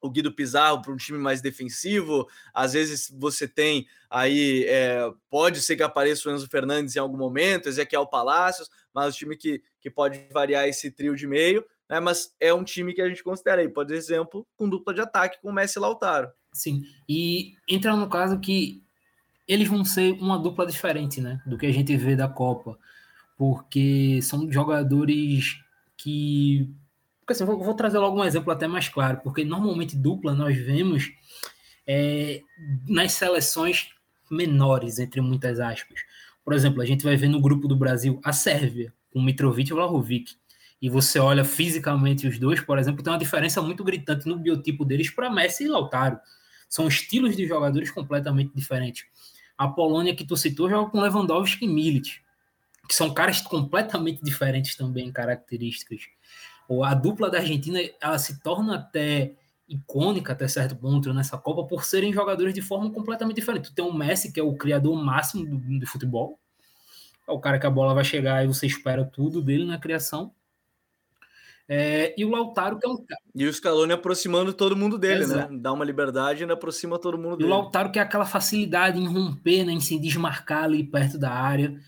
[0.00, 5.60] o Guido Pizarro para um time mais defensivo, às vezes você tem aí, é, pode
[5.60, 9.62] ser que apareça o Enzo Fernandes em algum momento, Ezequiel Palacios, mas o time que,
[9.80, 13.22] que pode variar esse trio de meio, né, mas é um time que a gente
[13.22, 16.30] considera aí, por exemplo, com dupla de ataque com o Messi e Lautaro.
[16.52, 18.82] Sim, e entra no caso que
[19.46, 22.78] eles vão ser uma dupla diferente, né, do que a gente vê da Copa
[23.40, 25.58] porque são jogadores
[25.96, 26.70] que.
[27.30, 30.56] Porque assim, vou, vou, trazer logo um exemplo até mais claro, porque normalmente dupla nós
[30.56, 31.12] vemos
[31.86, 32.42] é,
[32.88, 33.90] nas seleções
[34.28, 36.00] menores, entre muitas aspas.
[36.44, 39.74] Por exemplo, a gente vai ver no grupo do Brasil a Sérvia, com Mitrovic e
[39.74, 40.34] Vlahovic.
[40.82, 44.84] E você olha fisicamente os dois, por exemplo, tem uma diferença muito gritante no biotipo
[44.84, 46.18] deles para Messi e Lautaro.
[46.68, 49.04] São estilos de jogadores completamente diferentes.
[49.56, 52.20] A Polônia que tu citou joga com Lewandowski e Milic
[52.90, 56.08] que são caras completamente diferentes também em características.
[56.84, 59.34] A dupla da Argentina, ela se torna até
[59.68, 63.70] icônica até certo ponto nessa Copa por serem jogadores de forma completamente diferente.
[63.70, 66.38] Tu tem o Messi, que é o criador máximo do, do futebol,
[67.26, 70.32] é o cara que a bola vai chegar e você espera tudo dele na criação.
[71.72, 73.20] É, e o Lautaro, que é um cara.
[73.32, 75.34] E o Scaloni aproximando todo mundo dele, né?
[75.34, 75.52] Exato.
[75.52, 75.58] né?
[75.60, 77.48] Dá uma liberdade e aproxima todo mundo e dele.
[77.48, 79.72] E o Lautaro, que é aquela facilidade em romper, né?
[79.72, 81.80] em se desmarcar ali perto da área.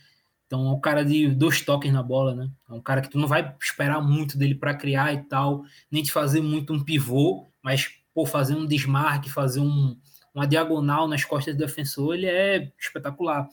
[0.52, 2.50] Então é um cara de dois toques na bola, né?
[2.68, 6.02] É um cara que tu não vai esperar muito dele para criar e tal, nem
[6.02, 9.96] de fazer muito um pivô, mas pô, fazer um desmarque, fazer um,
[10.34, 13.48] uma diagonal nas costas do defensor, ele é espetacular.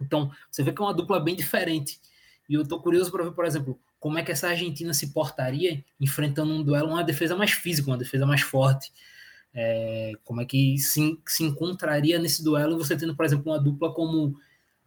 [0.00, 2.00] Então, você vê que é uma dupla bem diferente.
[2.48, 5.84] E eu tô curioso para ver, por exemplo, como é que essa Argentina se portaria
[6.00, 8.90] enfrentando um duelo, uma defesa mais física, uma defesa mais forte.
[9.52, 13.92] É, como é que se, se encontraria nesse duelo você tendo, por exemplo, uma dupla
[13.92, 14.34] como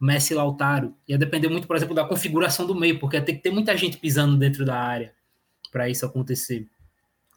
[0.00, 0.94] Messi e Lautaro.
[1.06, 3.98] Ia depender muito, por exemplo, da configuração do meio, porque tem que ter muita gente
[3.98, 5.12] pisando dentro da área
[5.70, 6.66] para isso acontecer.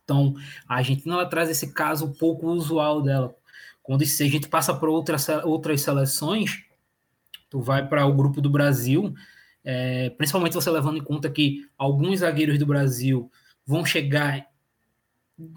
[0.04, 0.36] Então,
[0.68, 3.36] a Argentina ela traz esse caso pouco usual dela.
[3.82, 5.28] Quando se a gente passa para outras,
[5.78, 6.64] seleções,
[7.50, 9.14] tu vai para o grupo do Brasil,
[9.64, 13.32] é, principalmente você levando em conta que alguns zagueiros do Brasil
[13.66, 14.46] vão chegar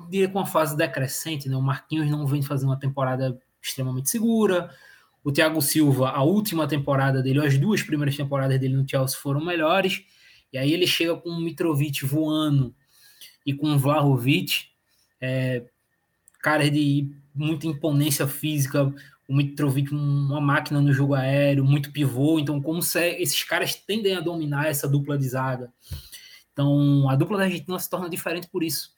[0.09, 1.57] diria com uma fase decrescente, né?
[1.57, 4.71] O Marquinhos não vem fazer uma temporada extremamente segura,
[5.25, 9.43] o Thiago Silva, a última temporada dele, as duas primeiras temporadas dele no Chelsea foram
[9.43, 10.05] melhores.
[10.53, 12.75] E aí ele chega com o Mitrovic voando
[13.45, 14.67] e com o Vlahovic,
[15.19, 15.65] é,
[16.43, 18.95] cara de muita imponência física,
[19.27, 22.39] o Mitrovic uma máquina no jogo aéreo, muito pivô.
[22.39, 25.73] Então, como se, esses caras tendem a dominar essa dupla de zaga.
[26.53, 28.95] Então, a dupla da Argentina se torna diferente por isso.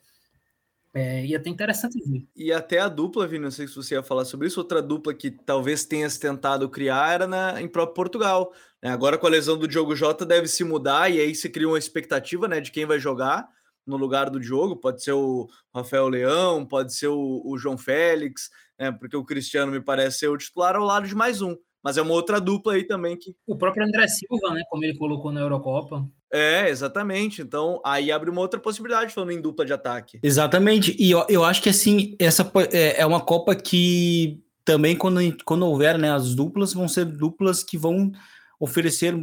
[0.93, 2.25] É, e é até interessante ver.
[2.35, 5.13] E até a dupla, Vini, não sei se você ia falar sobre isso, outra dupla
[5.13, 8.51] que talvez tenha se tentado criar era na, em próprio Portugal.
[8.81, 8.89] Né?
[8.89, 11.77] Agora com a lesão do Diogo Jota deve se mudar e aí se cria uma
[11.77, 13.47] expectativa né, de quem vai jogar
[13.85, 18.49] no lugar do Diogo, pode ser o Rafael Leão, pode ser o, o João Félix,
[18.77, 21.55] né, porque o Cristiano me parece ser o titular ao lado de mais um.
[21.81, 23.33] Mas é uma outra dupla aí também que.
[23.45, 24.61] O próprio André Silva, né?
[24.69, 26.05] Como ele colocou na Eurocopa.
[26.31, 27.41] É, exatamente.
[27.41, 30.19] Então, aí abre uma outra possibilidade falando em dupla de ataque.
[30.21, 30.95] Exatamente.
[30.99, 35.65] E eu, eu acho que assim, essa é, é uma Copa que também, quando, quando
[35.65, 38.11] houver né, as duplas, vão ser duplas que vão
[38.59, 39.15] oferecer,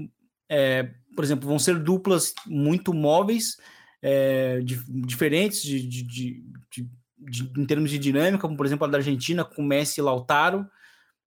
[0.48, 3.58] é, por exemplo, vão ser duplas muito móveis,
[4.00, 8.98] é, de, diferentes de, de, de, em termos de dinâmica, como por exemplo a da
[8.98, 10.66] Argentina com Messi e Lautaro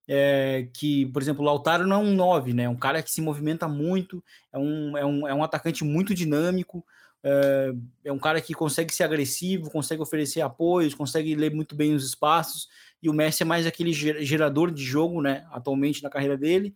[0.08, 2.62] é, que, por exemplo, o Lautaro não é um 9, né?
[2.62, 6.14] É um cara que se movimenta muito, é um, é um, é um atacante muito
[6.14, 6.82] dinâmico,
[7.22, 7.74] é,
[8.06, 12.06] é um cara que consegue ser agressivo, consegue oferecer apoios, consegue ler muito bem os
[12.06, 12.68] espaços,
[13.02, 15.46] e o Messi é mais aquele gerador de jogo, né?
[15.52, 16.74] Atualmente na carreira dele.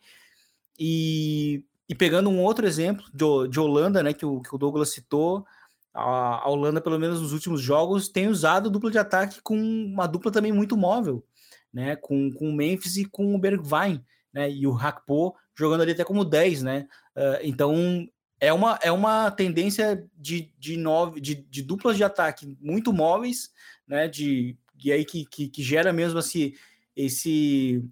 [0.79, 4.13] E, e pegando um outro exemplo de, de Holanda, né?
[4.13, 5.47] Que o, que o Douglas citou,
[5.95, 10.07] a, a Holanda, pelo menos nos últimos jogos, tem usado dupla de ataque com uma
[10.07, 11.25] dupla também muito móvel
[11.73, 15.93] né, com, com o Memphis e com o Bergwijn, né, e o Hakpo jogando ali
[15.93, 18.07] até como 10, né, uh, então
[18.41, 23.51] é uma, é uma tendência de, de, nove, de, de duplas de ataque muito móveis,
[23.87, 26.55] né, de, e aí que, que, que gera mesmo esse,
[26.97, 27.85] esse,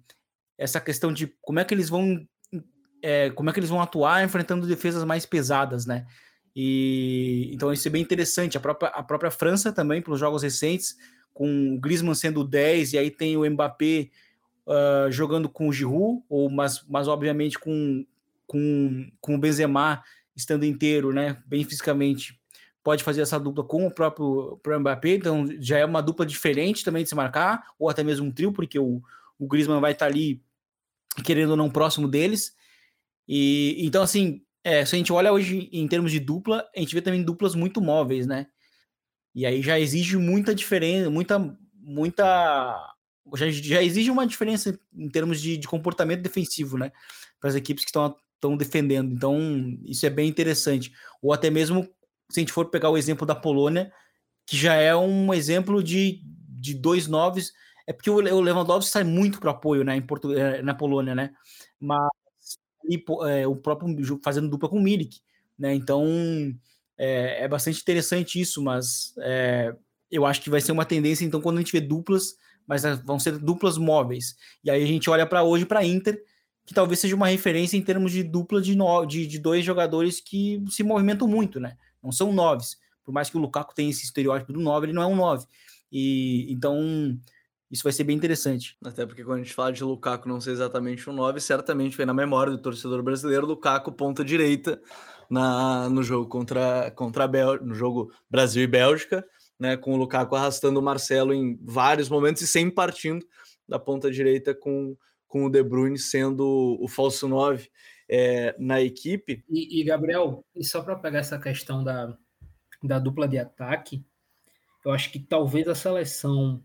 [0.57, 2.25] essa questão de como é que eles vão
[3.01, 6.05] é, como é que eles vão atuar enfrentando defesas mais pesadas, né?
[6.55, 8.57] E então isso é bem interessante.
[8.57, 10.95] A própria, a própria França também, pelos jogos recentes,
[11.33, 14.09] com o Griezmann sendo 10, e aí tem o Mbappé
[14.67, 18.05] uh, jogando com o Giroud, ou, mas, mas obviamente com,
[18.45, 20.03] com, com o Benzema
[20.35, 22.39] estando inteiro, né, bem fisicamente,
[22.83, 26.83] pode fazer essa dupla com o próprio, próprio Mbappé, então já é uma dupla diferente
[26.83, 29.01] também de se marcar, ou até mesmo um trio, porque o,
[29.37, 30.41] o Griezmann vai estar ali,
[31.23, 32.55] querendo ou não, próximo deles.
[33.27, 36.93] E então, assim, é, se a gente olha hoje em termos de dupla, a gente
[36.93, 38.47] vê também duplas muito móveis, né?
[39.33, 42.95] E aí já exige muita diferença, muita, muita.
[43.35, 46.91] Já, já exige uma diferença em termos de, de comportamento defensivo, né?
[47.39, 49.13] Para as equipes que estão defendendo.
[49.13, 49.39] Então,
[49.85, 50.91] isso é bem interessante.
[51.21, 51.83] Ou até mesmo,
[52.29, 53.91] se a gente for pegar o exemplo da Polônia,
[54.45, 57.53] que já é um exemplo de, de dois noves.
[57.87, 61.31] É porque o Lewandowski sai muito para apoio né, em Porto, eh, na Polônia, né?
[61.79, 62.09] Mas
[62.89, 65.19] e, é, o próprio fazendo dupla com o Milik,
[65.57, 65.73] né?
[65.73, 66.05] Então
[67.03, 69.73] é, é, bastante interessante isso, mas é,
[70.11, 72.35] eu acho que vai ser uma tendência, então, quando a gente vê duplas,
[72.67, 74.35] mas vão ser duplas móveis.
[74.63, 76.23] E aí a gente olha para hoje para Inter,
[76.63, 80.21] que talvez seja uma referência em termos de dupla de, no, de, de dois jogadores
[80.21, 81.75] que se movimentam muito, né?
[82.03, 82.77] Não são noves.
[83.03, 85.47] Por mais que o Lukaku tenha esse estereótipo do nove, ele não é um nove.
[85.91, 87.17] E então
[87.71, 88.77] isso vai ser bem interessante.
[88.83, 92.05] Até porque quando a gente fala de Lukaku não ser exatamente um 9, certamente vem
[92.05, 94.81] na memória do torcedor brasileiro Lukaku ponta direita
[95.29, 99.25] na, no jogo contra, contra a Bélgica, no jogo Brasil e Bélgica,
[99.57, 103.25] né, com o Lukaku arrastando o Marcelo em vários momentos e sempre partindo
[103.67, 107.69] da ponta direita com, com o De Bruyne sendo o falso 9
[108.09, 109.45] é, na equipe.
[109.49, 112.17] E, e Gabriel, e só para pegar essa questão da,
[112.83, 114.03] da dupla de ataque,
[114.83, 116.61] eu acho que talvez a seleção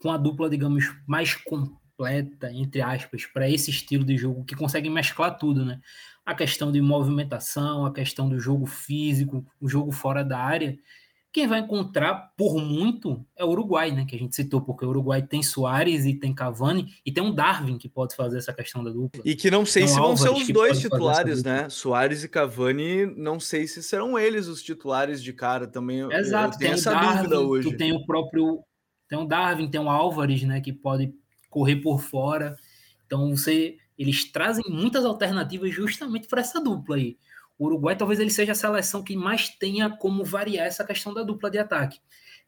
[0.00, 4.88] com a dupla, digamos, mais completa, entre aspas, para esse estilo de jogo, que consegue
[4.88, 5.78] mesclar tudo, né?
[6.24, 10.78] A questão de movimentação, a questão do jogo físico, o jogo fora da área.
[11.32, 14.04] Quem vai encontrar por muito é o Uruguai, né?
[14.04, 17.32] Que a gente citou, porque o Uruguai tem Soares e tem Cavani e tem um
[17.32, 19.22] Darwin que pode fazer essa questão da dupla.
[19.24, 21.68] E que não sei se vão ser os dois titulares, né?
[21.68, 26.00] Soares e Cavani, não sei se serão eles os titulares de cara também.
[26.12, 27.70] Exato, tem essa Darwin, dúvida hoje.
[27.70, 28.64] Tu tem o próprio
[29.10, 31.12] tem o Darwin, tem o Álvares, né, que pode
[31.50, 32.56] correr por fora.
[33.04, 37.18] Então você, eles trazem muitas alternativas justamente para essa dupla aí.
[37.58, 41.24] O Uruguai talvez ele seja a seleção que mais tenha como variar essa questão da
[41.24, 41.98] dupla de ataque.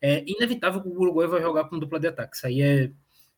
[0.00, 2.36] É inevitável que o Uruguai vai jogar com dupla de ataque.
[2.36, 2.92] Isso aí é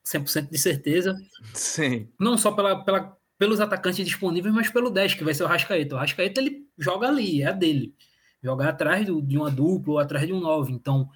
[0.04, 1.16] 100% de certeza.
[1.54, 2.06] Sim.
[2.20, 5.94] Não só pela, pela, pelos atacantes disponíveis, mas pelo 10, que vai ser o Rascaeta.
[5.94, 7.94] O Rascaeta ele joga ali, é a dele.
[8.42, 10.72] Jogar atrás do, de uma dupla ou atrás de um 9.
[10.72, 11.08] Então,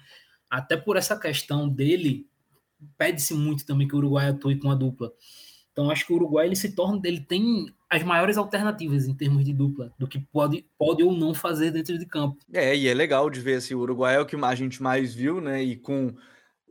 [0.49, 2.27] até por essa questão dele,
[2.97, 5.11] pede-se muito também que o Uruguai atue com a dupla.
[5.71, 9.45] Então acho que o Uruguai ele se torna, ele tem as maiores alternativas em termos
[9.45, 12.37] de dupla do que pode, pode ou não fazer dentro de campo.
[12.53, 15.13] É, e é legal de ver assim, o Uruguai é o que a gente mais
[15.13, 15.63] viu, né?
[15.63, 16.13] E com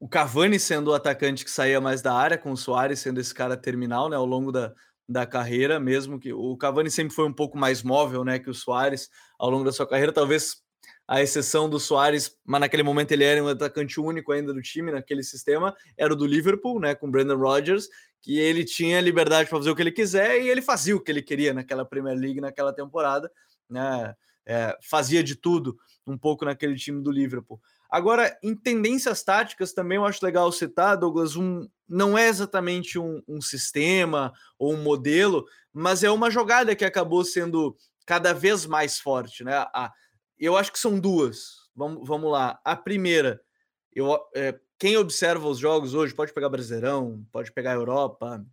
[0.01, 3.35] o Cavani sendo o atacante que saía mais da área, com o Soares sendo esse
[3.35, 4.73] cara terminal, né, ao longo da,
[5.09, 8.55] da carreira, mesmo que o Cavani sempre foi um pouco mais móvel, né, que o
[8.55, 10.63] Soares ao longo da sua carreira, talvez
[11.09, 14.93] a exceção do Soares, mas naquele momento ele era um atacante único ainda do time,
[14.93, 17.89] naquele sistema, era o do Liverpool, né, com Brandon Rodgers,
[18.21, 21.11] que ele tinha liberdade para fazer o que ele quiser e ele fazia o que
[21.11, 23.33] ele queria naquela Premier League, naquela temporada,
[23.71, 27.59] né, é, fazia de tudo um pouco naquele time do Liverpool.
[27.91, 33.23] Agora, em tendências táticas também eu acho legal citar, Douglas, um, não é exatamente um,
[33.27, 38.99] um sistema ou um modelo, mas é uma jogada que acabou sendo cada vez mais
[38.99, 39.55] forte, né?
[39.73, 39.91] A,
[40.47, 41.69] eu acho que são duas.
[41.75, 42.61] Vamos, vamos lá.
[42.65, 43.41] A primeira,
[43.93, 48.45] eu, é, quem observa os jogos hoje pode pegar Brasileirão, pode pegar Europa,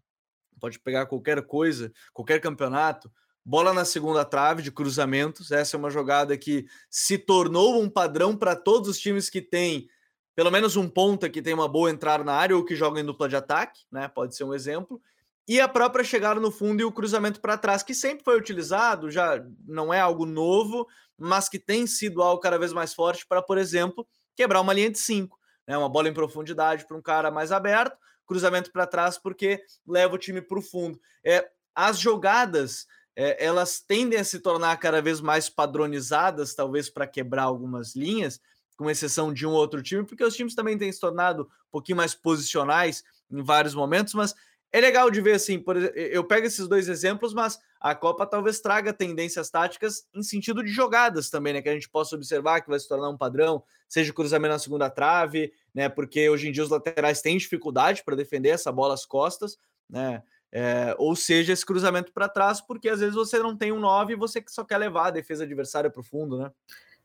[0.59, 3.11] pode pegar qualquer coisa, qualquer campeonato.
[3.43, 5.51] Bola na segunda trave de cruzamentos.
[5.51, 9.88] Essa é uma jogada que se tornou um padrão para todos os times que têm
[10.36, 13.05] pelo menos um ponta que tem uma boa entrada na área ou que joga em
[13.05, 14.07] dupla de ataque, né?
[14.09, 15.01] Pode ser um exemplo.
[15.47, 19.11] E a própria chegada no fundo e o cruzamento para trás, que sempre foi utilizado,
[19.11, 20.87] já não é algo novo,
[21.17, 24.89] mas que tem sido algo cada vez mais forte para, por exemplo, quebrar uma linha
[24.89, 25.37] de cinco,
[25.67, 25.77] né?
[25.77, 30.17] Uma bola em profundidade para um cara mais aberto, cruzamento para trás porque leva o
[30.17, 30.99] time para o fundo.
[31.23, 37.07] É, as jogadas é, elas tendem a se tornar cada vez mais padronizadas, talvez para
[37.07, 38.41] quebrar algumas linhas,
[38.75, 41.95] com exceção de um outro time, porque os times também têm se tornado um pouquinho
[41.97, 44.35] mais posicionais em vários momentos, mas
[44.76, 48.59] é legal de ver assim, por, eu pego esses dois exemplos, mas a Copa talvez
[48.59, 51.61] traga tendências táticas em sentido de jogadas também, né?
[51.61, 54.89] Que a gente possa observar que vai se tornar um padrão, seja cruzamento na segunda
[54.89, 55.88] trave, né?
[55.88, 59.57] Porque hoje em dia os laterais têm dificuldade para defender essa bola às costas,
[59.89, 60.21] né?
[60.51, 64.11] É, ou seja, esse cruzamento para trás, porque às vezes você não tem um 9
[64.11, 66.51] e você só quer levar a defesa adversária para o fundo, né?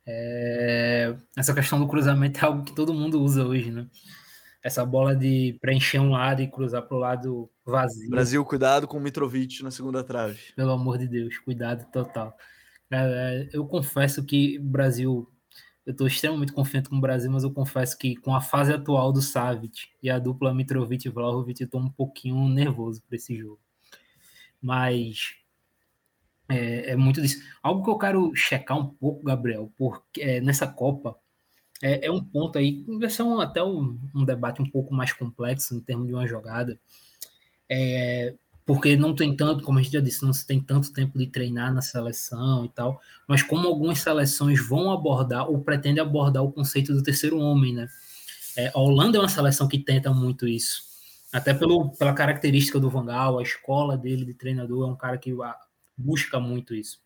[0.04, 3.86] É, essa questão do cruzamento é algo que todo mundo usa hoje, né?
[4.62, 8.10] Essa bola de preencher um lado e cruzar para o lado vazio.
[8.10, 10.38] Brasil, cuidado com o Mitrovic na segunda trave.
[10.54, 12.36] Pelo amor de Deus, cuidado total.
[13.52, 15.30] Eu confesso que Brasil,
[15.86, 19.12] eu estou extremamente confiante com o Brasil, mas eu confesso que com a fase atual
[19.12, 23.36] do Savic e a dupla Mitrovic e Vlahovic, eu estou um pouquinho nervoso para esse
[23.36, 23.60] jogo.
[24.60, 25.36] Mas
[26.50, 27.40] é, é, muito disso.
[27.62, 31.16] Algo que eu quero checar um pouco, Gabriel, porque é, nessa Copa
[31.82, 35.12] é, é, um ponto aí, vai ser um, até um, um, debate um pouco mais
[35.12, 36.78] complexo em termos de uma jogada.
[37.68, 38.34] É,
[38.66, 41.26] porque não tem tanto, como a gente já disse, não se tem tanto tempo de
[41.26, 46.52] treinar na seleção e tal, mas como algumas seleções vão abordar ou pretendem abordar o
[46.52, 47.88] conceito do terceiro homem, né?
[48.56, 50.84] É, a Holanda é uma seleção que tenta muito isso,
[51.32, 55.16] até pelo, pela característica do Van Gaal, a escola dele de treinador é um cara
[55.16, 55.32] que
[55.96, 57.00] busca muito isso.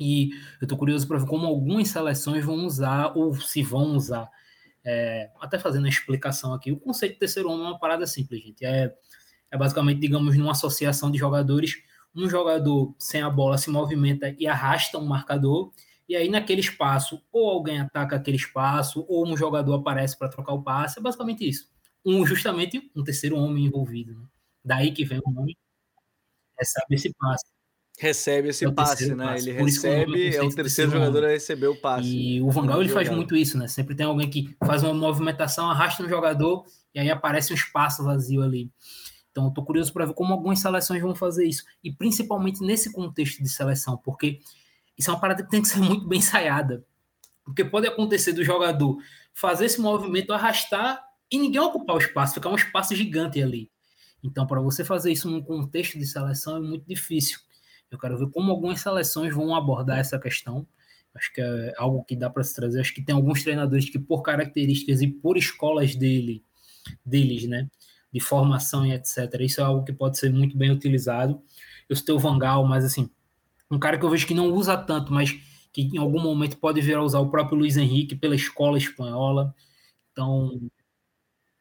[0.00, 0.30] E
[0.60, 4.28] eu estou curioso para ver como algumas seleções vão usar ou se vão usar.
[4.84, 8.42] É, até fazendo a explicação aqui, o conceito de terceiro homem é uma parada simples,
[8.42, 8.64] gente.
[8.64, 8.94] É
[9.50, 11.76] é basicamente, digamos, numa associação de jogadores,
[12.14, 15.72] um jogador sem a bola se movimenta e arrasta um marcador,
[16.08, 20.52] e aí naquele espaço, ou alguém ataca aquele espaço, ou um jogador aparece para trocar
[20.54, 21.70] o passe, é basicamente isso.
[22.04, 24.14] Um, justamente um terceiro homem envolvido.
[24.14, 24.26] Né?
[24.64, 25.56] Daí que vem o nome,
[26.58, 27.53] recebe esse passe.
[27.98, 29.24] Recebe esse é passe, né?
[29.24, 29.48] Passe.
[29.48, 32.08] Ele Por recebe, é o terceiro jogador a receber o passe.
[32.08, 33.68] E o Vangal ele faz muito isso, né?
[33.68, 36.64] Sempre tem alguém que faz uma movimentação, arrasta um jogador
[36.94, 38.70] e aí aparece um espaço vazio ali.
[39.30, 43.42] Então, estou curioso para ver como algumas seleções vão fazer isso, e principalmente nesse contexto
[43.42, 44.38] de seleção, porque
[44.96, 46.84] isso é uma parada que tem que ser muito bem ensaiada.
[47.44, 48.96] Porque pode acontecer do jogador
[49.34, 53.70] fazer esse movimento, arrastar e ninguém ocupar o espaço, ficar um espaço gigante ali.
[54.22, 57.38] Então, para você fazer isso num contexto de seleção é muito difícil.
[57.94, 60.66] Eu quero ver como algumas seleções vão abordar essa questão.
[61.14, 62.80] Acho que é algo que dá para se trazer.
[62.80, 66.42] Acho que tem alguns treinadores que, por características e por escolas dele,
[67.04, 67.68] deles, né,
[68.12, 69.18] de formação e etc.
[69.40, 71.40] Isso é algo que pode ser muito bem utilizado.
[71.88, 73.08] Eu citei o Vangal, mas assim,
[73.70, 75.32] um cara que eu vejo que não usa tanto, mas
[75.72, 79.54] que em algum momento pode vir a usar o próprio Luiz Henrique pela escola espanhola.
[80.12, 80.70] Então.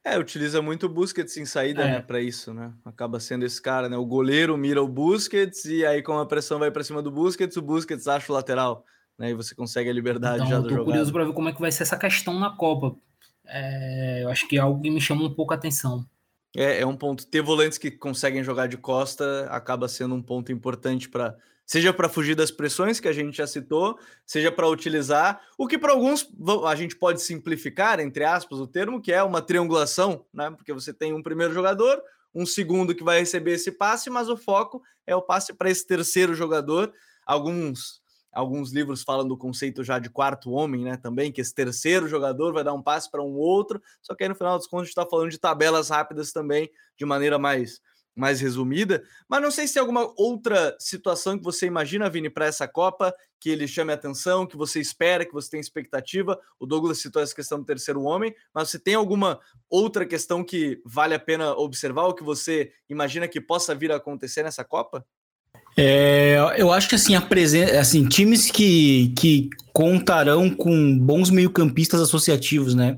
[0.05, 1.91] É, utiliza muito o Busquets em saída, é.
[1.91, 2.73] né, para isso, né?
[2.83, 3.95] Acaba sendo esse cara, né?
[3.95, 7.55] O goleiro mira o Busquets e aí com a pressão vai para cima do Busquets,
[7.55, 8.85] o Busquets acha o lateral,
[9.17, 9.29] né?
[9.29, 10.81] E você consegue a liberdade então, já do jogo.
[10.81, 12.97] Tô curioso para ver como é que vai ser essa questão na Copa.
[13.45, 16.05] É, eu acho que é algo que me chama um pouco a atenção.
[16.55, 17.25] É, é um ponto.
[17.25, 21.35] Ter volantes que conseguem jogar de costa acaba sendo um ponto importante para
[21.65, 25.77] seja para fugir das pressões que a gente já citou, seja para utilizar o que
[25.77, 26.29] para alguns
[26.67, 30.51] a gente pode simplificar, entre aspas, o termo, que é uma triangulação, né?
[30.51, 32.01] Porque você tem um primeiro jogador,
[32.33, 35.85] um segundo que vai receber esse passe, mas o foco é o passe para esse
[35.85, 36.93] terceiro jogador.
[37.25, 38.03] Alguns
[38.33, 40.97] Alguns livros falam do conceito já de quarto homem, né?
[40.97, 43.79] Também, que esse terceiro jogador vai dar um passe para um outro.
[44.01, 46.67] Só que aí no final dos contos a gente está falando de tabelas rápidas também,
[46.97, 47.79] de maneira mais,
[48.15, 49.03] mais resumida.
[49.27, 53.13] Mas não sei se tem alguma outra situação que você imagina, Vini, para essa Copa,
[53.39, 56.39] que ele chame a atenção, que você espera, que você tem expectativa.
[56.59, 59.39] O Douglas citou essa questão do terceiro homem, mas você tem alguma
[59.69, 63.97] outra questão que vale a pena observar, ou que você imagina que possa vir a
[63.97, 65.05] acontecer nessa Copa?
[65.75, 71.99] É, eu acho que assim, a presença, assim, times que, que contarão com bons meio-campistas
[71.99, 72.97] associativos, né?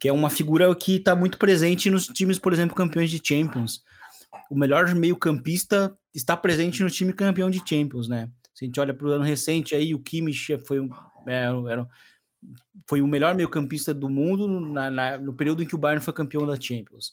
[0.00, 3.82] Que é uma figura que está muito presente nos times, por exemplo, campeões de Champions.
[4.50, 8.30] O melhor meio-campista está presente no time campeão de Champions, né?
[8.54, 10.88] Se a gente olha para o ano recente aí, o Kimmich foi, um,
[11.26, 11.86] é, era,
[12.88, 16.14] foi o melhor meio-campista do mundo na, na, no período em que o Bayern foi
[16.14, 17.12] campeão da Champions.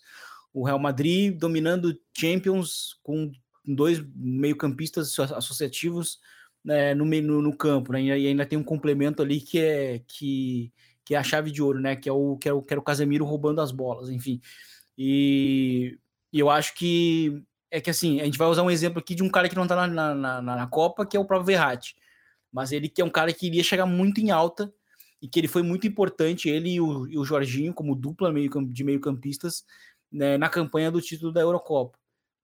[0.53, 3.31] O Real Madrid dominando Champions com
[3.65, 6.19] dois meio-campistas associativos
[6.63, 8.01] né, no, no, no, campo, né?
[8.03, 10.71] E ainda tem um complemento ali que é que,
[11.03, 11.95] que é a chave de ouro, né?
[11.95, 14.39] Que é o que é o, que era o Casemiro roubando as bolas, enfim.
[14.97, 15.97] E,
[16.33, 19.23] e, eu acho que é que assim, a gente vai usar um exemplo aqui de
[19.23, 21.95] um cara que não tá na, na, na, na Copa, que é o próprio Verratti.
[22.51, 24.71] Mas ele que é um cara que iria chegar muito em alta
[25.21, 28.49] e que ele foi muito importante, ele e o, e o Jorginho, como dupla meio,
[28.67, 29.63] de meio-campistas,
[30.11, 31.97] né, na campanha do título da Eurocopa.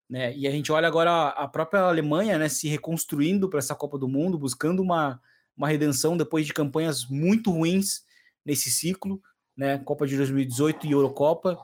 [0.09, 0.35] Né?
[0.35, 4.07] E a gente olha agora a própria Alemanha né, se reconstruindo para essa Copa do
[4.07, 5.21] Mundo, buscando uma,
[5.55, 8.03] uma redenção depois de campanhas muito ruins
[8.43, 9.21] nesse ciclo,
[9.55, 9.77] né?
[9.79, 11.59] Copa de 2018 e Eurocopa.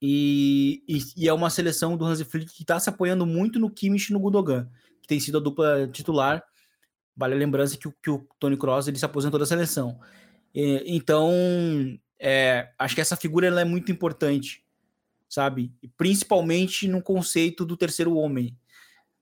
[0.00, 3.70] E, e, e é uma seleção do Hansi Flick que está se apoiando muito no
[3.70, 4.68] Kimmich e no Gudogan,
[5.02, 6.42] que tem sido a dupla titular.
[7.16, 10.00] Vale a lembrança que, que o Tony Kroos ele se aposentou da seleção.
[10.54, 11.30] E, então,
[12.18, 14.64] é, acho que essa figura ela é muito importante
[15.30, 15.72] sabe?
[15.96, 18.54] Principalmente no conceito do terceiro homem.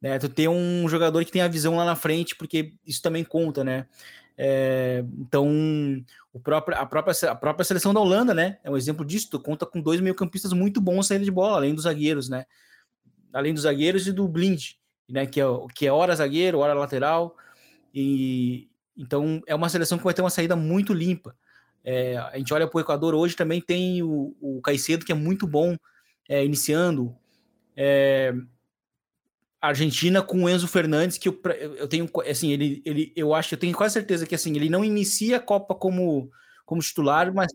[0.00, 0.18] Né?
[0.18, 3.62] Tu ter um jogador que tem a visão lá na frente, porque isso também conta,
[3.62, 3.86] né?
[4.36, 5.46] É, então,
[6.38, 8.58] o próprio, a, própria, a própria seleção da Holanda, né?
[8.62, 9.28] É um exemplo disso.
[9.30, 12.46] Tu conta com dois meio-campistas muito bons saída de bola, além dos zagueiros, né?
[13.32, 14.72] Além dos zagueiros e do Blind,
[15.08, 15.26] né?
[15.26, 17.36] Que é, que é hora zagueiro, hora lateral.
[17.92, 21.36] E então é uma seleção que vai ter uma saída muito limpa.
[21.82, 25.14] É, a gente olha para o Equador hoje também tem o, o Caicedo, que é
[25.14, 25.76] muito bom
[26.28, 27.16] é, iniciando.
[27.76, 28.32] É,
[29.60, 31.40] Argentina com o Enzo Fernandes, que eu,
[31.76, 34.84] eu tenho, assim, ele, ele, eu acho, eu tenho quase certeza que, assim, ele não
[34.84, 36.30] inicia a Copa como,
[36.64, 37.52] como titular, mas,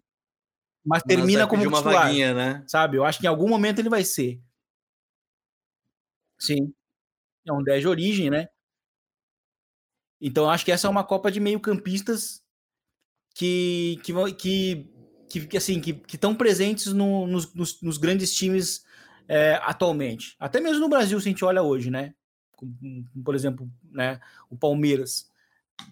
[0.86, 2.64] mas termina como uma titular, vaguinha, né?
[2.68, 2.97] sabe?
[2.97, 4.41] Eu acho que em algum momento ele vai ser.
[6.38, 6.74] Sim.
[7.47, 8.47] É um 10 de origem, né?
[10.20, 12.41] Então, acho que essa é uma Copa de meio-campistas
[13.34, 14.14] que, que,
[15.30, 18.86] que, que, assim, que estão presentes no, nos, nos, nos grandes times
[19.28, 20.36] é, atualmente.
[20.40, 22.14] Até mesmo no Brasil, se a gente olha hoje, né?
[23.24, 24.20] Por exemplo, né,
[24.50, 25.30] o Palmeiras,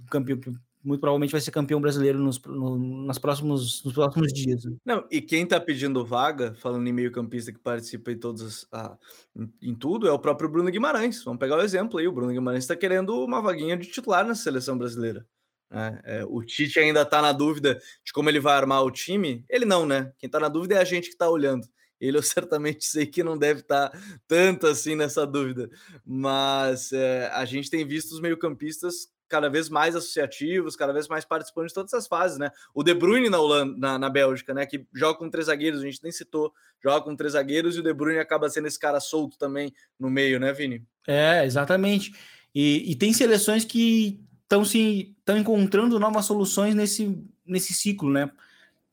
[0.10, 0.52] campeão, que
[0.84, 4.66] muito provavelmente vai ser campeão brasileiro nos, no, nas próximos, nos próximos dias.
[4.66, 4.76] Né?
[4.84, 8.98] Não, e quem está pedindo vaga, falando em meio-campista que participa em todos ah,
[9.36, 11.24] em, em, tudo, é o próprio Bruno Guimarães.
[11.24, 12.08] Vamos pegar o exemplo aí.
[12.08, 15.26] O Bruno Guimarães está querendo uma vaguinha de titular na seleção brasileira.
[15.70, 16.02] Né?
[16.04, 19.46] É, o Tite ainda está na dúvida de como ele vai armar o time.
[19.50, 20.12] Ele não, né?
[20.18, 21.68] Quem está na dúvida é a gente que está olhando.
[22.02, 25.70] Ele eu certamente sei que não deve estar tá tanto assim nessa dúvida,
[26.06, 31.24] mas é, a gente tem visto os meio-campistas cada vez mais associativos, cada vez mais
[31.24, 32.52] participando de todas as fases, né?
[32.74, 34.66] O De Bruyne na, Holanda, na, na Bélgica, né?
[34.66, 36.52] Que joga com três zagueiros, a gente nem citou,
[36.84, 40.10] joga com três zagueiros e o De Bruyne acaba sendo esse cara solto também no
[40.10, 40.84] meio, né, Vini?
[41.08, 42.14] É, exatamente.
[42.54, 48.30] E, e tem seleções que estão se estão encontrando novas soluções nesse, nesse ciclo, né?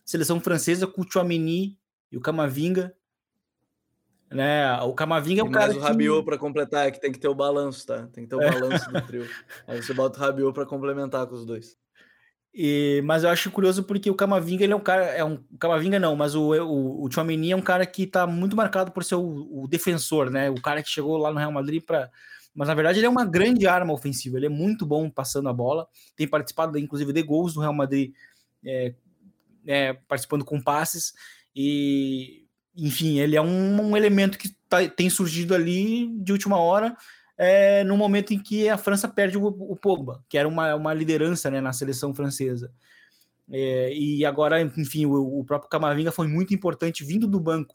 [0.04, 1.06] Seleção francesa com o
[2.10, 2.94] e o Camavinga
[4.30, 4.80] né?
[4.82, 5.68] O Camavinga é um cara.
[5.68, 6.24] Mas o Rabiot que...
[6.24, 8.08] para completar é que tem que ter o balanço, tá?
[8.12, 8.50] Tem que ter o é.
[8.50, 9.28] balanço do trio.
[9.66, 11.76] Aí você bota o Rabiot para complementar com os dois.
[12.52, 15.98] E, mas eu acho curioso porque o Camavinga ele é um cara, é um Camavinga
[15.98, 19.14] não, mas o o, o Tchouameni é um cara que tá muito marcado por ser
[19.14, 20.50] o, o defensor, né?
[20.50, 22.10] O cara que chegou lá no Real Madrid para
[22.54, 25.52] mas na verdade ele é uma grande arma ofensiva, ele é muito bom passando a
[25.52, 28.12] bola, tem participado inclusive de gols do Real Madrid,
[28.64, 28.94] é,
[29.64, 31.12] é, participando com passes
[31.54, 32.47] e
[32.78, 36.96] enfim, ele é um, um elemento que tá, tem surgido ali de última hora,
[37.36, 40.94] é, no momento em que a França perde o, o Pogba, que era uma, uma
[40.94, 42.72] liderança né, na seleção francesa.
[43.50, 47.74] É, e agora, enfim, o, o, próprio Camavinga foi muito importante vindo do banco,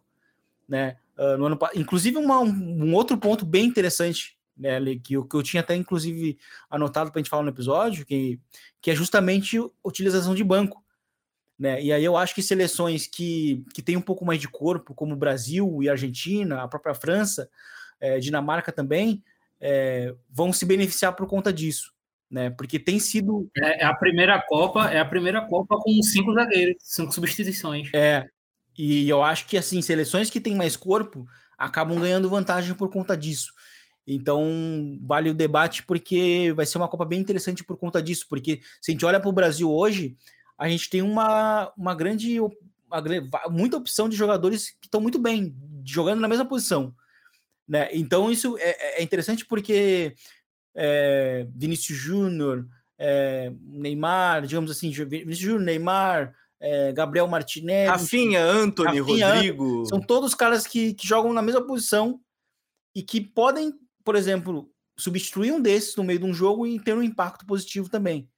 [0.68, 0.98] né?
[1.18, 5.36] Uh, no ano, inclusive, uma, um, um, outro ponto bem interessante, né, que, eu, que
[5.36, 6.38] eu tinha até inclusive
[6.70, 8.40] anotado para a gente falar no episódio, que,
[8.82, 10.83] que é justamente a utilização de banco.
[11.64, 11.82] Né?
[11.82, 15.14] E aí eu acho que seleções que, que têm um pouco mais de corpo, como
[15.14, 17.50] o Brasil e a Argentina, a própria França,
[18.02, 19.24] é, Dinamarca também,
[19.62, 21.94] é, vão se beneficiar por conta disso.
[22.30, 22.50] Né?
[22.50, 23.50] Porque tem sido.
[23.56, 27.90] É, é a primeira Copa, é a primeira Copa com cinco zagueiros, cinco substituições.
[27.94, 28.28] É.
[28.78, 31.26] E eu acho que assim, seleções que têm mais corpo
[31.58, 33.54] acabam ganhando vantagem por conta disso.
[34.06, 38.26] Então, vale o debate porque vai ser uma Copa bem interessante por conta disso.
[38.28, 40.18] Porque se a gente olha para o Brasil hoje,
[40.64, 42.52] a gente tem uma, uma grande, uma,
[43.50, 45.54] muita opção de jogadores que estão muito bem,
[45.84, 46.96] jogando na mesma posição.
[47.68, 47.90] Né?
[47.92, 50.16] Então, isso é, é interessante porque
[50.74, 52.66] é, Vinícius Júnior,
[52.98, 59.86] é, Neymar, digamos assim, Vinícius Júnior, Neymar, é, Gabriel Martinelli, Rafinha, Anthony, Rafinha, Rodrigo.
[59.86, 62.22] São todos caras que, que jogam na mesma posição
[62.96, 66.96] e que podem, por exemplo, substituir um desses no meio de um jogo e ter
[66.96, 68.30] um impacto positivo também.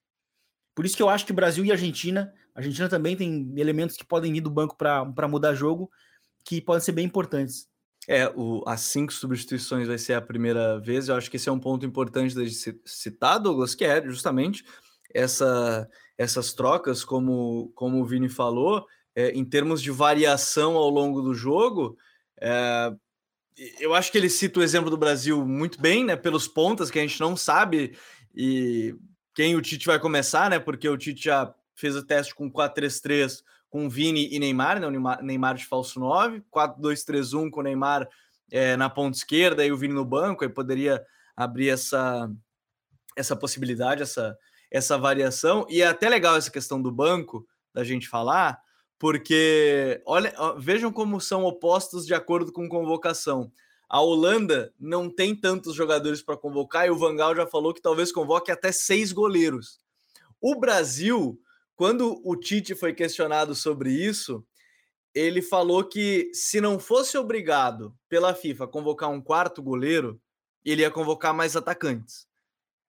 [0.75, 4.35] Por isso que eu acho que Brasil e Argentina, Argentina também tem elementos que podem
[4.35, 5.89] ir do banco para mudar jogo,
[6.43, 7.67] que podem ser bem importantes.
[8.07, 11.07] É, o, as cinco substituições vai ser a primeira vez.
[11.07, 12.51] Eu acho que esse é um ponto importante de
[12.85, 14.63] citar, Douglas, que é justamente
[15.13, 21.21] essa, essas trocas, como, como o Vini falou, é, em termos de variação ao longo
[21.21, 21.97] do jogo.
[22.39, 22.93] É,
[23.79, 26.15] eu acho que ele cita o exemplo do Brasil muito bem, né?
[26.15, 27.97] Pelos pontas que a gente não sabe
[28.35, 28.93] e
[29.35, 30.57] quem o Tite vai começar, né?
[30.57, 34.87] Porque o Tite já fez o teste com 4-3-3 com Vini e Neymar, né?
[34.87, 38.07] O Neymar de falso 9, 4-2-3-1 com o Neymar
[38.49, 41.05] é, na ponta esquerda e o Vini no banco, aí poderia
[41.35, 42.31] abrir essa,
[43.17, 44.37] essa possibilidade, essa,
[44.71, 45.65] essa variação.
[45.69, 48.57] E é até legal essa questão do banco, da gente falar,
[48.97, 53.51] porque olha, vejam como são opostos de acordo com convocação.
[53.89, 58.11] A Holanda não tem tantos jogadores para convocar e o Vangal já falou que talvez
[58.11, 59.79] convoque até seis goleiros.
[60.41, 61.39] O Brasil,
[61.75, 64.45] quando o Tite foi questionado sobre isso,
[65.13, 70.19] ele falou que se não fosse obrigado pela FIFA convocar um quarto goleiro,
[70.63, 72.24] ele ia convocar mais atacantes.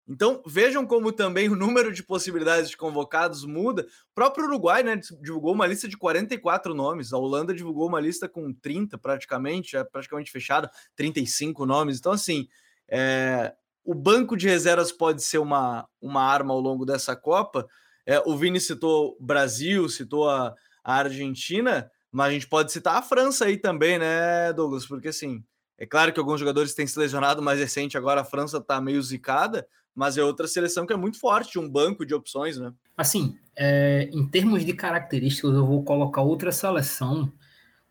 [0.08, 3.82] Então vejam como também o número de possibilidades de convocados muda.
[3.82, 8.28] O próprio Uruguai né, divulgou uma lista de 44 nomes, a Holanda divulgou uma lista
[8.28, 11.98] com 30 praticamente, é praticamente fechada, 35 nomes.
[11.98, 12.46] Então, assim,
[12.88, 13.52] é,
[13.84, 17.66] o banco de reservas pode ser uma, uma arma ao longo dessa Copa.
[18.04, 20.54] É, o Vini citou Brasil, citou a,
[20.84, 24.86] a Argentina, mas a gente pode citar a França aí também, né, Douglas?
[24.86, 25.42] Porque assim,
[25.76, 29.02] é claro que alguns jogadores têm se lesionado mais recente, agora a França tá meio
[29.02, 29.66] zicada,
[29.96, 32.70] mas é outra seleção que é muito forte, um banco de opções, né?
[32.94, 37.32] Assim, é, em termos de características, eu vou colocar outra seleção,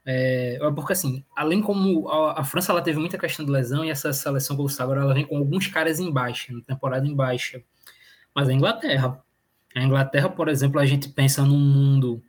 [0.05, 3.89] é, porque assim, além como a, a, França ela teve muita questão de lesão e
[3.89, 7.63] essa seleção, como agora ela vem com alguns caras em baixa, na temporada em baixa,
[8.35, 9.19] mas a Inglaterra,
[9.75, 12.23] a Inglaterra, por exemplo, a gente pensa num mundo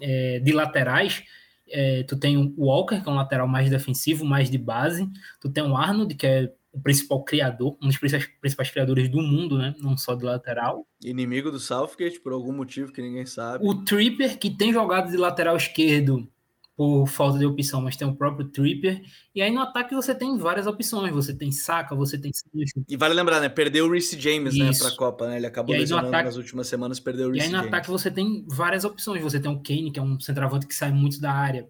[0.00, 1.24] é, de laterais,
[1.68, 5.10] é, tu tem o Walker, que é um lateral mais defensivo, mais de base,
[5.40, 9.20] tu tem o Arnold, que é o principal criador, um dos principais, principais criadores do
[9.20, 9.74] mundo, né?
[9.78, 10.86] Não só de lateral.
[11.02, 13.66] Inimigo do Southgate, por algum motivo que ninguém sabe.
[13.66, 16.28] O Tripper, que tem jogado de lateral esquerdo
[16.78, 19.02] por falta de opção, mas tem o próprio Tripper.
[19.34, 21.12] E aí no ataque você tem várias opções.
[21.12, 22.30] Você tem Saka, você tem
[22.88, 23.48] E vale lembrar, né?
[23.48, 24.84] Perdeu o Reece James, Isso.
[24.84, 25.38] né, pra Copa, né?
[25.38, 26.26] Ele acabou lesionando ataque...
[26.26, 27.74] nas últimas semanas, perdeu o Reece E aí no James.
[27.74, 29.20] ataque você tem várias opções.
[29.22, 31.68] Você tem o Kane, que é um centroavante que sai muito da área.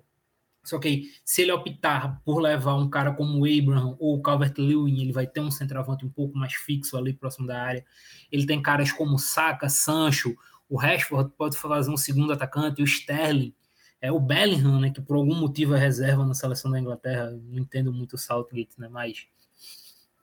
[0.64, 5.00] Só que se ele optar por levar um cara como o Abraham ou o Calvert-Lewin,
[5.00, 7.84] ele vai ter um centroavante um pouco mais fixo ali próximo da área.
[8.30, 10.36] Ele tem caras como Saka, Sancho,
[10.68, 13.54] o Rashford pode fazer um segundo atacante, o Sterling,
[14.00, 17.30] é o Bellingham, né, que por algum motivo é reserva na seleção da Inglaterra.
[17.30, 19.26] Não entendo muito o Southgate, né, mas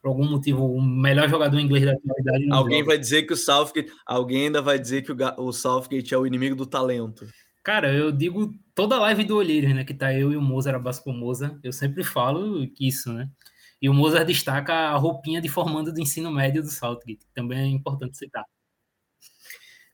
[0.01, 2.47] por algum motivo o melhor jogador inglês da atualidade.
[2.51, 2.91] Alguém joga.
[2.91, 6.27] vai dizer que o Southgate, alguém ainda vai dizer que o, o Southgate é o
[6.27, 7.27] inimigo do talento.
[7.65, 9.83] Cara, eu digo toda live do Olheiros, né?
[9.83, 11.59] Que tá eu e o Mozart, abraço pro Mozart.
[11.63, 13.27] Eu sempre falo isso, né?
[13.81, 17.57] E o Mozart destaca a roupinha de formando do ensino médio do Saltgate, que também
[17.59, 18.45] é importante citar.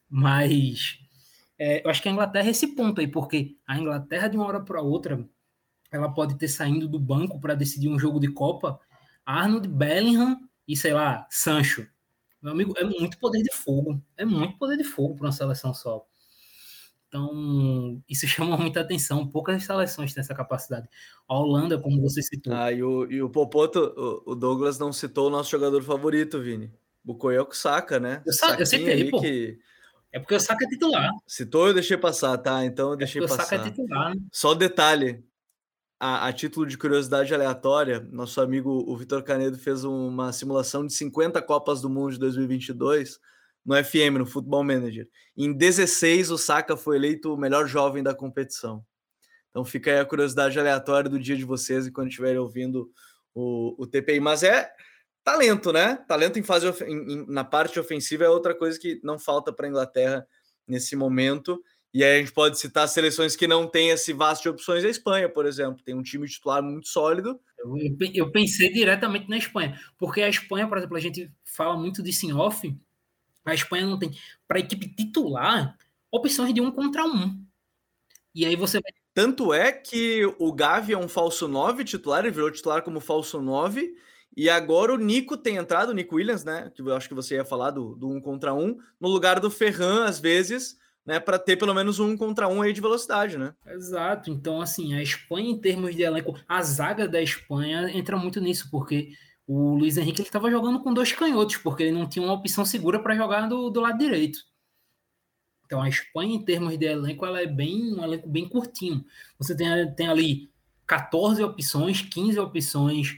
[0.09, 0.99] Mas
[1.57, 4.47] é, eu acho que a Inglaterra é esse ponto aí, porque a Inglaterra, de uma
[4.47, 5.25] hora para outra,
[5.89, 8.81] ela pode ter saindo do banco para decidir um jogo de Copa.
[9.25, 11.87] Arnold, Bellingham e, sei lá, Sancho.
[12.41, 14.03] Meu amigo, é muito poder de fogo.
[14.17, 16.05] É muito poder de fogo para uma seleção só.
[17.11, 19.27] Então, isso chama muita atenção.
[19.27, 20.87] Poucas seleções têm essa capacidade.
[21.27, 22.53] A Holanda, como você citou.
[22.53, 23.93] Ah, e o, e o Popoto,
[24.25, 26.73] o, Douglas não citou o nosso jogador favorito, Vini.
[27.03, 28.21] Bukoyoko Saka, né?
[28.25, 29.19] Eu, sa eu citei, pô.
[29.19, 29.59] Que...
[30.13, 31.09] É porque o Saka é titular.
[31.27, 32.63] Citou eu deixei passar, tá?
[32.63, 33.43] Então eu é deixei é passar.
[33.43, 34.15] O Saka é titular.
[34.15, 34.21] Né?
[34.31, 35.23] Só detalhe.
[35.99, 40.93] A, a, título de curiosidade aleatória, nosso amigo o Vitor Canedo fez uma simulação de
[40.93, 43.19] 50 Copas do Mundo de 2022
[43.65, 45.07] no FM, no Football Manager.
[45.37, 48.83] Em 16, o Saka foi eleito o melhor jovem da competição.
[49.49, 52.89] Então fica aí a curiosidade aleatória do dia de vocês e quando estiverem ouvindo
[53.33, 54.19] o, o TPI.
[54.19, 54.71] Mas é
[55.23, 55.95] talento, né?
[56.07, 59.69] Talento em fase em, na parte ofensiva é outra coisa que não falta para a
[59.69, 60.25] Inglaterra
[60.67, 61.61] nesse momento.
[61.93, 64.85] E aí a gente pode citar seleções que não têm esse vasto de opções.
[64.85, 67.37] A Espanha, por exemplo, tem um time titular muito sólido.
[67.59, 67.67] Eu,
[68.13, 72.25] eu pensei diretamente na Espanha, porque a Espanha, por exemplo, a gente fala muito disso
[72.25, 72.73] em off,
[73.45, 74.11] a Espanha não tem,
[74.47, 75.77] para a equipe titular,
[76.11, 77.43] opções de um contra um.
[78.33, 78.91] E aí você vai.
[79.13, 83.41] Tanto é que o Gavi é um falso 9 titular, ele virou titular como falso
[83.41, 83.93] 9.
[84.35, 86.71] E agora o Nico tem entrado, o Nico Williams, né?
[86.73, 89.51] Que eu acho que você ia falar do, do um contra um, no lugar do
[89.51, 91.19] Ferran, às vezes, né?
[91.19, 93.53] Para ter pelo menos um contra um aí de velocidade, né?
[93.67, 94.31] Exato.
[94.31, 98.69] Então, assim, a Espanha, em termos de elenco, a zaga da Espanha entra muito nisso,
[98.71, 99.09] porque
[99.53, 103.03] o Luiz Henrique estava jogando com dois canhotos, porque ele não tinha uma opção segura
[103.03, 104.39] para jogar do, do lado direito.
[105.65, 109.03] Então a Espanha, em termos de elenco, ela é bem um elenco bem curtinho.
[109.37, 110.49] Você tem, tem ali
[110.87, 113.17] 14 opções, 15 opções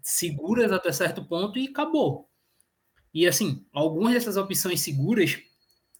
[0.00, 2.28] seguras até certo ponto e acabou.
[3.12, 5.40] E assim, algumas dessas opções seguras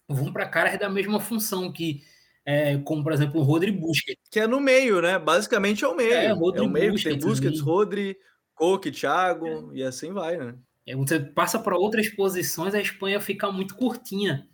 [0.07, 2.01] vão para caras da mesma função que
[2.45, 4.23] é, como por exemplo o Rodri Busquets.
[4.31, 5.19] Que é no meio, né?
[5.19, 6.13] Basicamente é o meio.
[6.13, 8.15] É, é o meio Busquets, tem Busquets, Rodri,
[8.59, 9.77] Coque, Thiago, é.
[9.77, 10.53] e assim vai, né?
[10.85, 14.45] É, você passa para outras posições, a Espanha fica muito curtinha.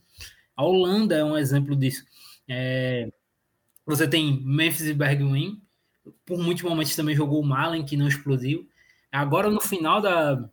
[0.55, 2.05] A Holanda é um exemplo disso.
[2.47, 3.11] É,
[3.83, 5.59] você tem Memphis e Bergwijn,
[6.23, 8.69] por muitos momentos também jogou o Malen, que não explodiu.
[9.11, 10.47] Agora, no final da,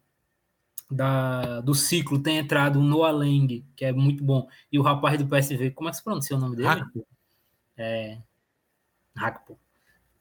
[0.91, 5.19] da, do ciclo, tem entrado o Noah Lang, que é muito bom, e o rapaz
[5.19, 6.69] do PSV, como é que se pronuncia o nome dele?
[6.69, 7.07] Hakpo.
[7.77, 8.19] É,
[9.15, 9.59] Hakpo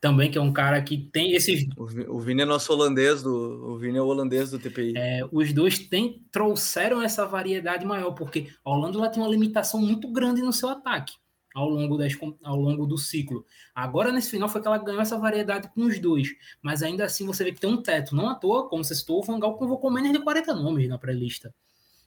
[0.02, 1.64] também, que é um cara que tem esses.
[2.08, 3.30] O Vini é nosso holandês do.
[3.70, 4.94] O Vini é o holandês do TPI.
[4.96, 9.80] É, os dois tem, trouxeram essa variedade maior, porque a Holanda ela tem uma limitação
[9.80, 11.12] muito grande no seu ataque
[11.54, 13.46] ao longo, das, ao longo do ciclo.
[13.72, 16.30] Agora, nesse final, foi que ela ganhou essa variedade com os dois.
[16.60, 18.16] Mas ainda assim você vê que tem um teto.
[18.16, 21.54] Não à toa, como você citou, o Vangal convocou menos de 40 nomes na pré-lista.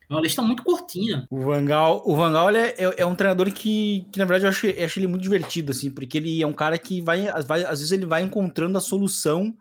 [0.09, 1.25] É uma lista muito curtinha.
[1.29, 4.67] O Vangal, o Vangal é, é, é, um treinador que, que, na verdade, eu acho,
[4.67, 7.79] eu acho ele muito divertido, assim, porque ele é um cara que vai, vai, às
[7.79, 9.55] vezes, ele vai encontrando a solução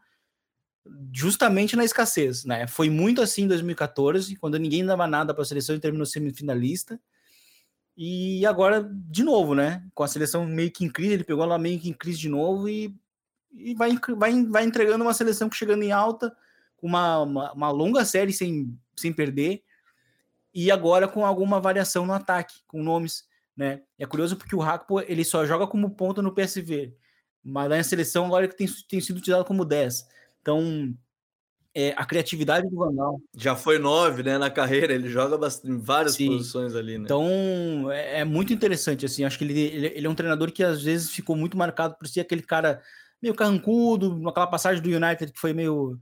[1.12, 2.66] justamente na escassez, né?
[2.66, 7.00] Foi muito assim em 2014, quando ninguém dava nada para a seleção e terminou semifinalista.
[7.96, 9.82] E agora, de novo, né?
[9.94, 12.28] Com a seleção meio que em crise, ele pegou ela meio que em crise de
[12.28, 12.94] novo e,
[13.52, 16.36] e vai, vai, vai entregando uma seleção que chegando em alta,
[16.76, 19.62] com uma, uma, uma longa série sem, sem perder
[20.54, 23.24] e agora com alguma variação no ataque, com nomes,
[23.56, 23.82] né?
[23.98, 26.94] É curioso porque o Hakpo, ele só joga como ponta no PSV,
[27.42, 30.06] mas na seleção agora que tem, tem sido utilizado como 10.
[30.40, 30.94] Então,
[31.74, 33.20] é, a criatividade do Vandal.
[33.36, 36.28] Já foi nove, né, na carreira, ele joga em várias Sim.
[36.28, 37.04] posições ali, né?
[37.04, 40.62] Então, é, é, muito interessante, assim, acho que ele, ele, ele, é um treinador que
[40.62, 42.80] às vezes ficou muito marcado por ser aquele cara
[43.20, 45.98] meio carrancudo, aquela passagem do United que foi meio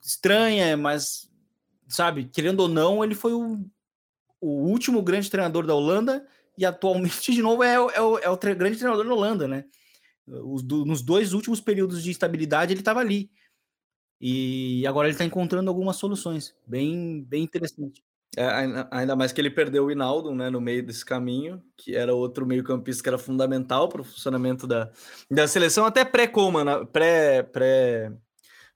[0.00, 1.28] estranha, mas
[1.94, 3.64] sabe, querendo ou não, ele foi o,
[4.40, 6.26] o último grande treinador da Holanda
[6.56, 9.64] e atualmente, de novo, é, é, o, é o tre grande treinador da Holanda, né?
[10.26, 13.30] Os, do, nos dois últimos períodos de estabilidade, ele estava ali.
[14.20, 18.02] E agora ele está encontrando algumas soluções, bem, bem interessante.
[18.36, 18.48] É,
[18.90, 22.44] ainda mais que ele perdeu o Hinaldo né, no meio desse caminho, que era outro
[22.44, 24.90] meio-campista que era fundamental para o funcionamento da,
[25.30, 28.12] da seleção, até pré-Coman, pré, pré,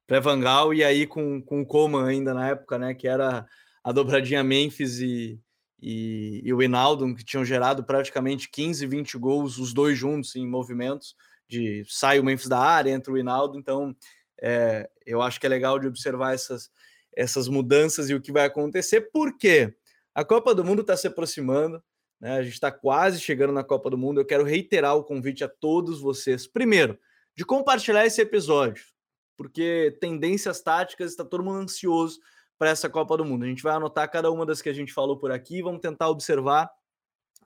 [0.08, 2.94] pré-Vangal, e aí com, com o Coman ainda na época, né?
[2.94, 3.46] Que era
[3.84, 5.38] a dobradinha Memphis e,
[5.80, 10.46] e, e o Hinaldo, que tinham gerado praticamente 15, 20 gols, os dois juntos em
[10.48, 11.14] movimentos,
[11.46, 13.94] de sai o Memphis da área, entra o Hinaldo, então
[14.42, 16.70] é, eu acho que é legal de observar essas,
[17.14, 19.74] essas mudanças e o que vai acontecer, porque
[20.14, 21.82] a Copa do Mundo está se aproximando,
[22.18, 22.38] né?
[22.38, 24.20] A gente está quase chegando na Copa do Mundo.
[24.20, 26.46] Eu quero reiterar o convite a todos vocês.
[26.46, 26.98] Primeiro,
[27.36, 28.82] de compartilhar esse episódio
[29.38, 32.18] porque tendências táticas está todo mundo ansioso
[32.58, 33.44] para essa Copa do Mundo.
[33.44, 36.08] A gente vai anotar cada uma das que a gente falou por aqui vamos tentar
[36.08, 36.68] observar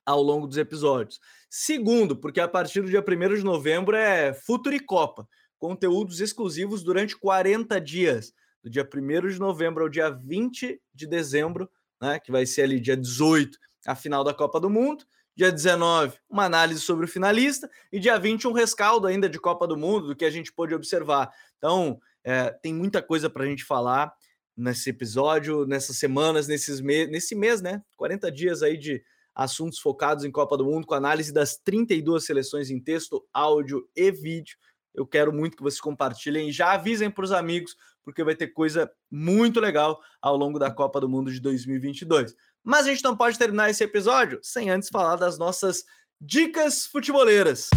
[0.05, 1.20] ao longo dos episódios.
[1.51, 5.28] Segundo, porque a partir do dia 1 de novembro é Futuri Copa,
[5.59, 8.32] conteúdos exclusivos durante 40 dias,
[8.64, 11.70] do dia 1 de novembro ao dia 20 de dezembro,
[12.01, 15.05] né, que vai ser ali dia 18, a final da Copa do Mundo.
[15.34, 17.70] Dia 19, uma análise sobre o finalista.
[17.90, 20.74] E dia 20, um rescaldo ainda de Copa do Mundo, do que a gente pôde
[20.74, 21.30] observar.
[21.58, 24.12] Então, é, tem muita coisa para a gente falar
[24.56, 27.82] nesse episódio, nessas semanas, nesses me nesse mês, né?
[27.96, 29.02] 40 dias aí de
[29.34, 34.10] assuntos focados em Copa do Mundo, com análise das 32 seleções em texto, áudio e
[34.10, 34.56] vídeo.
[34.94, 37.74] Eu quero muito que vocês compartilhem e já avisem para os amigos,
[38.04, 42.34] porque vai ter coisa muito legal ao longo da Copa do Mundo de 2022.
[42.64, 45.84] Mas a gente não pode terminar esse episódio sem antes falar das nossas
[46.20, 47.68] dicas futeboleiras.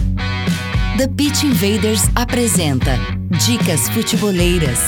[0.98, 2.92] The Pitch Invaders apresenta
[3.46, 4.80] Dicas Futeboleiras.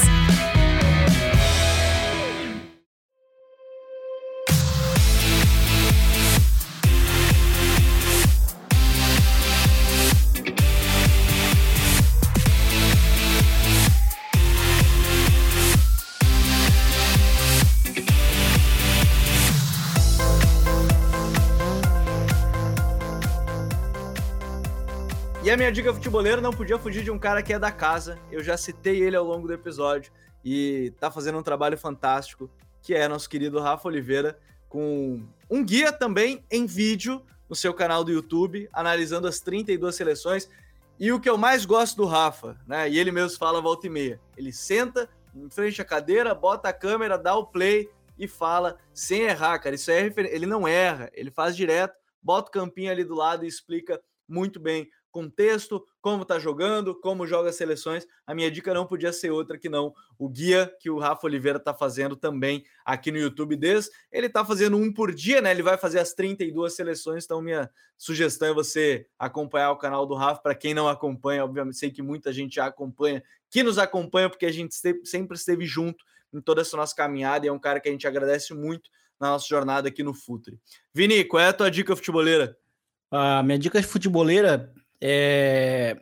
[25.68, 28.18] Minha dica futeboleira não podia fugir de um cara que é da casa.
[28.32, 32.50] Eu já citei ele ao longo do episódio e tá fazendo um trabalho fantástico,
[32.82, 34.40] que é nosso querido Rafa Oliveira,
[34.70, 40.50] com um guia também em vídeo no seu canal do YouTube, analisando as 32 seleções.
[40.98, 42.90] E o que eu mais gosto do Rafa, né?
[42.90, 44.22] E ele mesmo fala volta e meia.
[44.38, 49.24] Ele senta em frente à cadeira, bota a câmera, dá o play e fala sem
[49.24, 49.76] errar, cara.
[49.76, 53.50] Isso é ele não erra, ele faz direto, bota o campinho ali do lado e
[53.50, 58.06] explica muito bem contexto, como tá jogando, como joga as seleções.
[58.26, 61.60] A minha dica não podia ser outra que não o guia que o Rafa Oliveira
[61.60, 63.92] tá fazendo também aqui no YouTube desde.
[64.12, 65.52] Ele tá fazendo um por dia, né?
[65.52, 70.14] Ele vai fazer as 32 seleções, então minha sugestão é você acompanhar o canal do
[70.14, 74.30] Rafa para quem não acompanha, obviamente sei que muita gente já acompanha, que nos acompanha
[74.30, 77.80] porque a gente sempre esteve junto em toda essa nossa caminhada e é um cara
[77.80, 78.90] que a gente agradece muito
[79.20, 80.60] na nossa jornada aqui no Futre.
[80.94, 82.58] Vini, qual é a tua dica futeboleira?
[83.10, 86.00] A minha dica futeboleira é,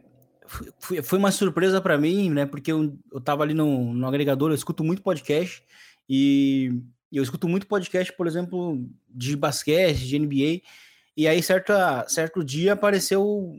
[0.80, 2.46] foi, uma surpresa para mim, né?
[2.46, 5.64] Porque eu, eu tava ali no, no agregador, eu escuto muito podcast
[6.10, 6.72] e
[7.12, 10.62] eu escuto muito podcast, por exemplo, de basquete, de NBA.
[11.18, 13.56] E aí, certa, certo dia, apareceu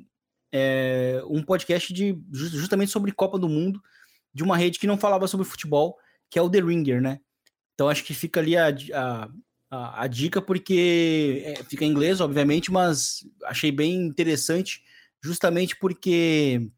[0.53, 3.83] é, um podcast de, justamente sobre Copa do Mundo,
[4.33, 5.97] de uma rede que não falava sobre futebol,
[6.31, 7.21] que é o The Ringer, né?
[7.75, 9.29] Então, acho que fica ali a, a,
[9.71, 14.83] a, a dica, porque é, fica em inglês, obviamente, mas achei bem interessante
[15.27, 16.71] justamente porque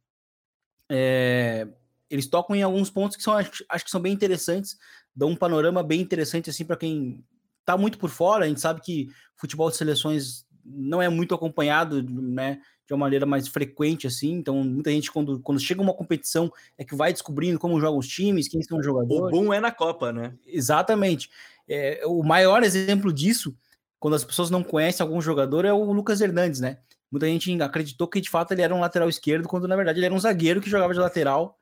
[0.90, 1.68] é,
[2.10, 4.76] eles tocam em alguns pontos que são acho, acho, que são bem interessantes,
[5.14, 7.24] dão um panorama bem interessante assim para quem
[7.64, 12.02] tá muito por fora, a gente sabe que futebol de seleções não é muito acompanhado,
[12.02, 12.60] né?
[12.86, 14.32] De uma maneira mais frequente, assim.
[14.32, 18.08] Então, muita gente, quando, quando chega uma competição, é que vai descobrindo como jogam os
[18.08, 19.26] times, quem são os jogadores.
[19.26, 20.34] O boom é na Copa, né?
[20.46, 21.30] Exatamente.
[21.68, 23.54] É, o maior exemplo disso,
[23.98, 26.78] quando as pessoas não conhecem algum jogador, é o Lucas Hernandes, né?
[27.10, 30.06] Muita gente acreditou que de fato ele era um lateral esquerdo, quando na verdade ele
[30.06, 31.58] era um zagueiro que jogava de lateral.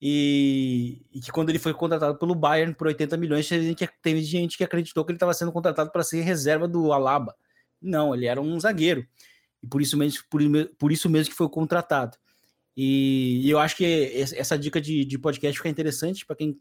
[0.00, 3.90] E, e que quando ele foi contratado pelo Bayern por 80 milhões, teve gente,
[4.22, 7.34] gente que acreditou que ele estava sendo contratado para ser reserva do Alaba.
[7.82, 9.04] Não, ele era um zagueiro.
[9.62, 10.40] E por isso mesmo, por,
[10.78, 12.16] por isso mesmo que foi contratado.
[12.76, 16.60] E, e eu acho que essa dica de, de podcast fica interessante para quem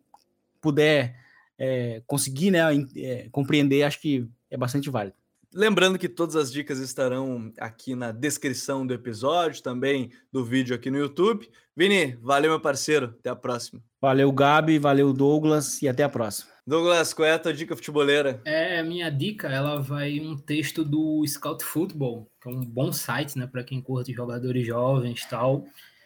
[0.59, 1.15] puder
[1.57, 2.61] é, conseguir né,
[2.95, 5.15] é, compreender, acho que é bastante válido.
[5.57, 10.91] Lembrando que todas as dicas estarão aqui na descrição do episódio, também do vídeo aqui
[10.91, 11.49] no YouTube.
[11.75, 13.15] Vini, valeu, meu parceiro.
[13.19, 13.81] Até a próxima.
[13.99, 14.77] Valeu, Gabi.
[14.77, 15.81] Valeu, Douglas.
[15.81, 16.51] E até a próxima.
[16.67, 18.39] Douglas, qual é a tua dica futebolera?
[18.45, 23.35] É, minha dica, ela vai um texto do Scout Football, que é um bom site,
[23.39, 25.65] né, para quem curte jogadores jovens e tal,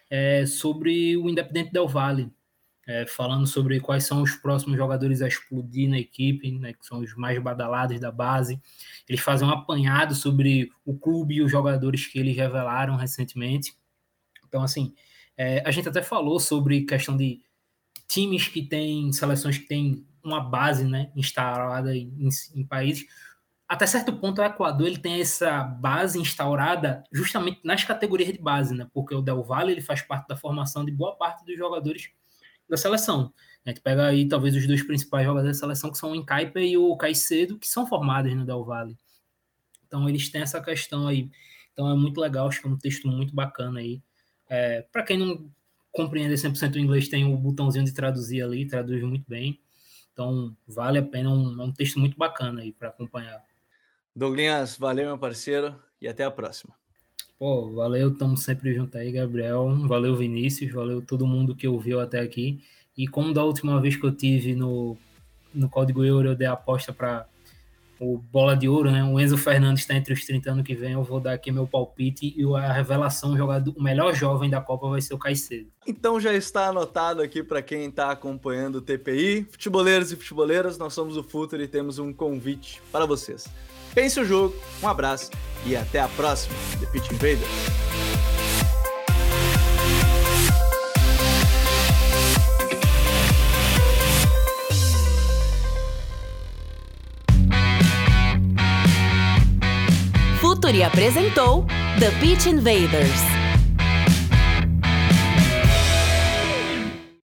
[0.10, 2.32] é, sobre o Independente Del Valle
[2.88, 7.00] é, falando sobre quais são os próximos jogadores a explodir na equipe, né, que são
[7.00, 8.62] os mais badalados da base.
[9.08, 13.76] Eles fazem um apanhado sobre o clube e os jogadores que eles revelaram recentemente.
[14.48, 14.94] Então, assim,
[15.38, 17.42] é, a gente até falou sobre questão de
[18.08, 23.06] times que têm, seleções que têm uma base né, instalada em, em, países.
[23.68, 28.76] Até certo ponto, o Equador ele tem essa base instaurada justamente nas categorias de base,
[28.76, 28.86] né?
[28.94, 32.12] Porque o Del Valle ele faz parte da formação de boa parte dos jogadores
[32.72, 33.34] da seleção.
[33.66, 36.60] A gente pega aí talvez os dois principais jogadores da seleção, que são o Encaipa
[36.60, 38.98] e o Caicedo, que são formados no Del Valle.
[39.86, 41.30] Então eles têm essa questão aí.
[41.74, 44.02] Então é muito legal, acho que é um texto muito bacana aí.
[44.50, 45.52] É, Para quem não
[45.92, 49.60] compreende 100% o inglês, tem o botãozinho de traduzir ali, traduz muito bem.
[50.14, 53.44] Então vale a pena, um, é um texto muito bacana aí para acompanhar.
[54.16, 56.81] Douglas, valeu meu parceiro e até a próxima.
[57.42, 59.68] Pô, valeu, estamos sempre junto aí, Gabriel.
[59.88, 60.72] Valeu, Vinícius.
[60.72, 62.64] Valeu todo mundo que ouviu até aqui.
[62.96, 64.96] E como da última vez que eu tive no,
[65.52, 67.26] no Código Euro, eu dei a aposta para
[68.00, 69.04] o Bola de Ouro, né?
[69.04, 70.92] O Enzo Fernandes está entre os 30 anos que vem.
[70.92, 74.62] Eu vou dar aqui meu palpite e a revelação, o, jogador, o melhor jovem da
[74.62, 75.72] Copa vai ser o Caicedo.
[75.88, 79.48] Então já está anotado aqui para quem está acompanhando o TPI.
[79.50, 83.50] Futeboleiros e futeboleiras, nós somos o Futuro e temos um convite para vocês.
[83.94, 85.30] Pense o jogo, um abraço
[85.66, 87.48] e até a próxima, The Pitch Invaders.
[100.40, 101.66] Futuri apresentou
[102.00, 103.41] The Pitch Invaders.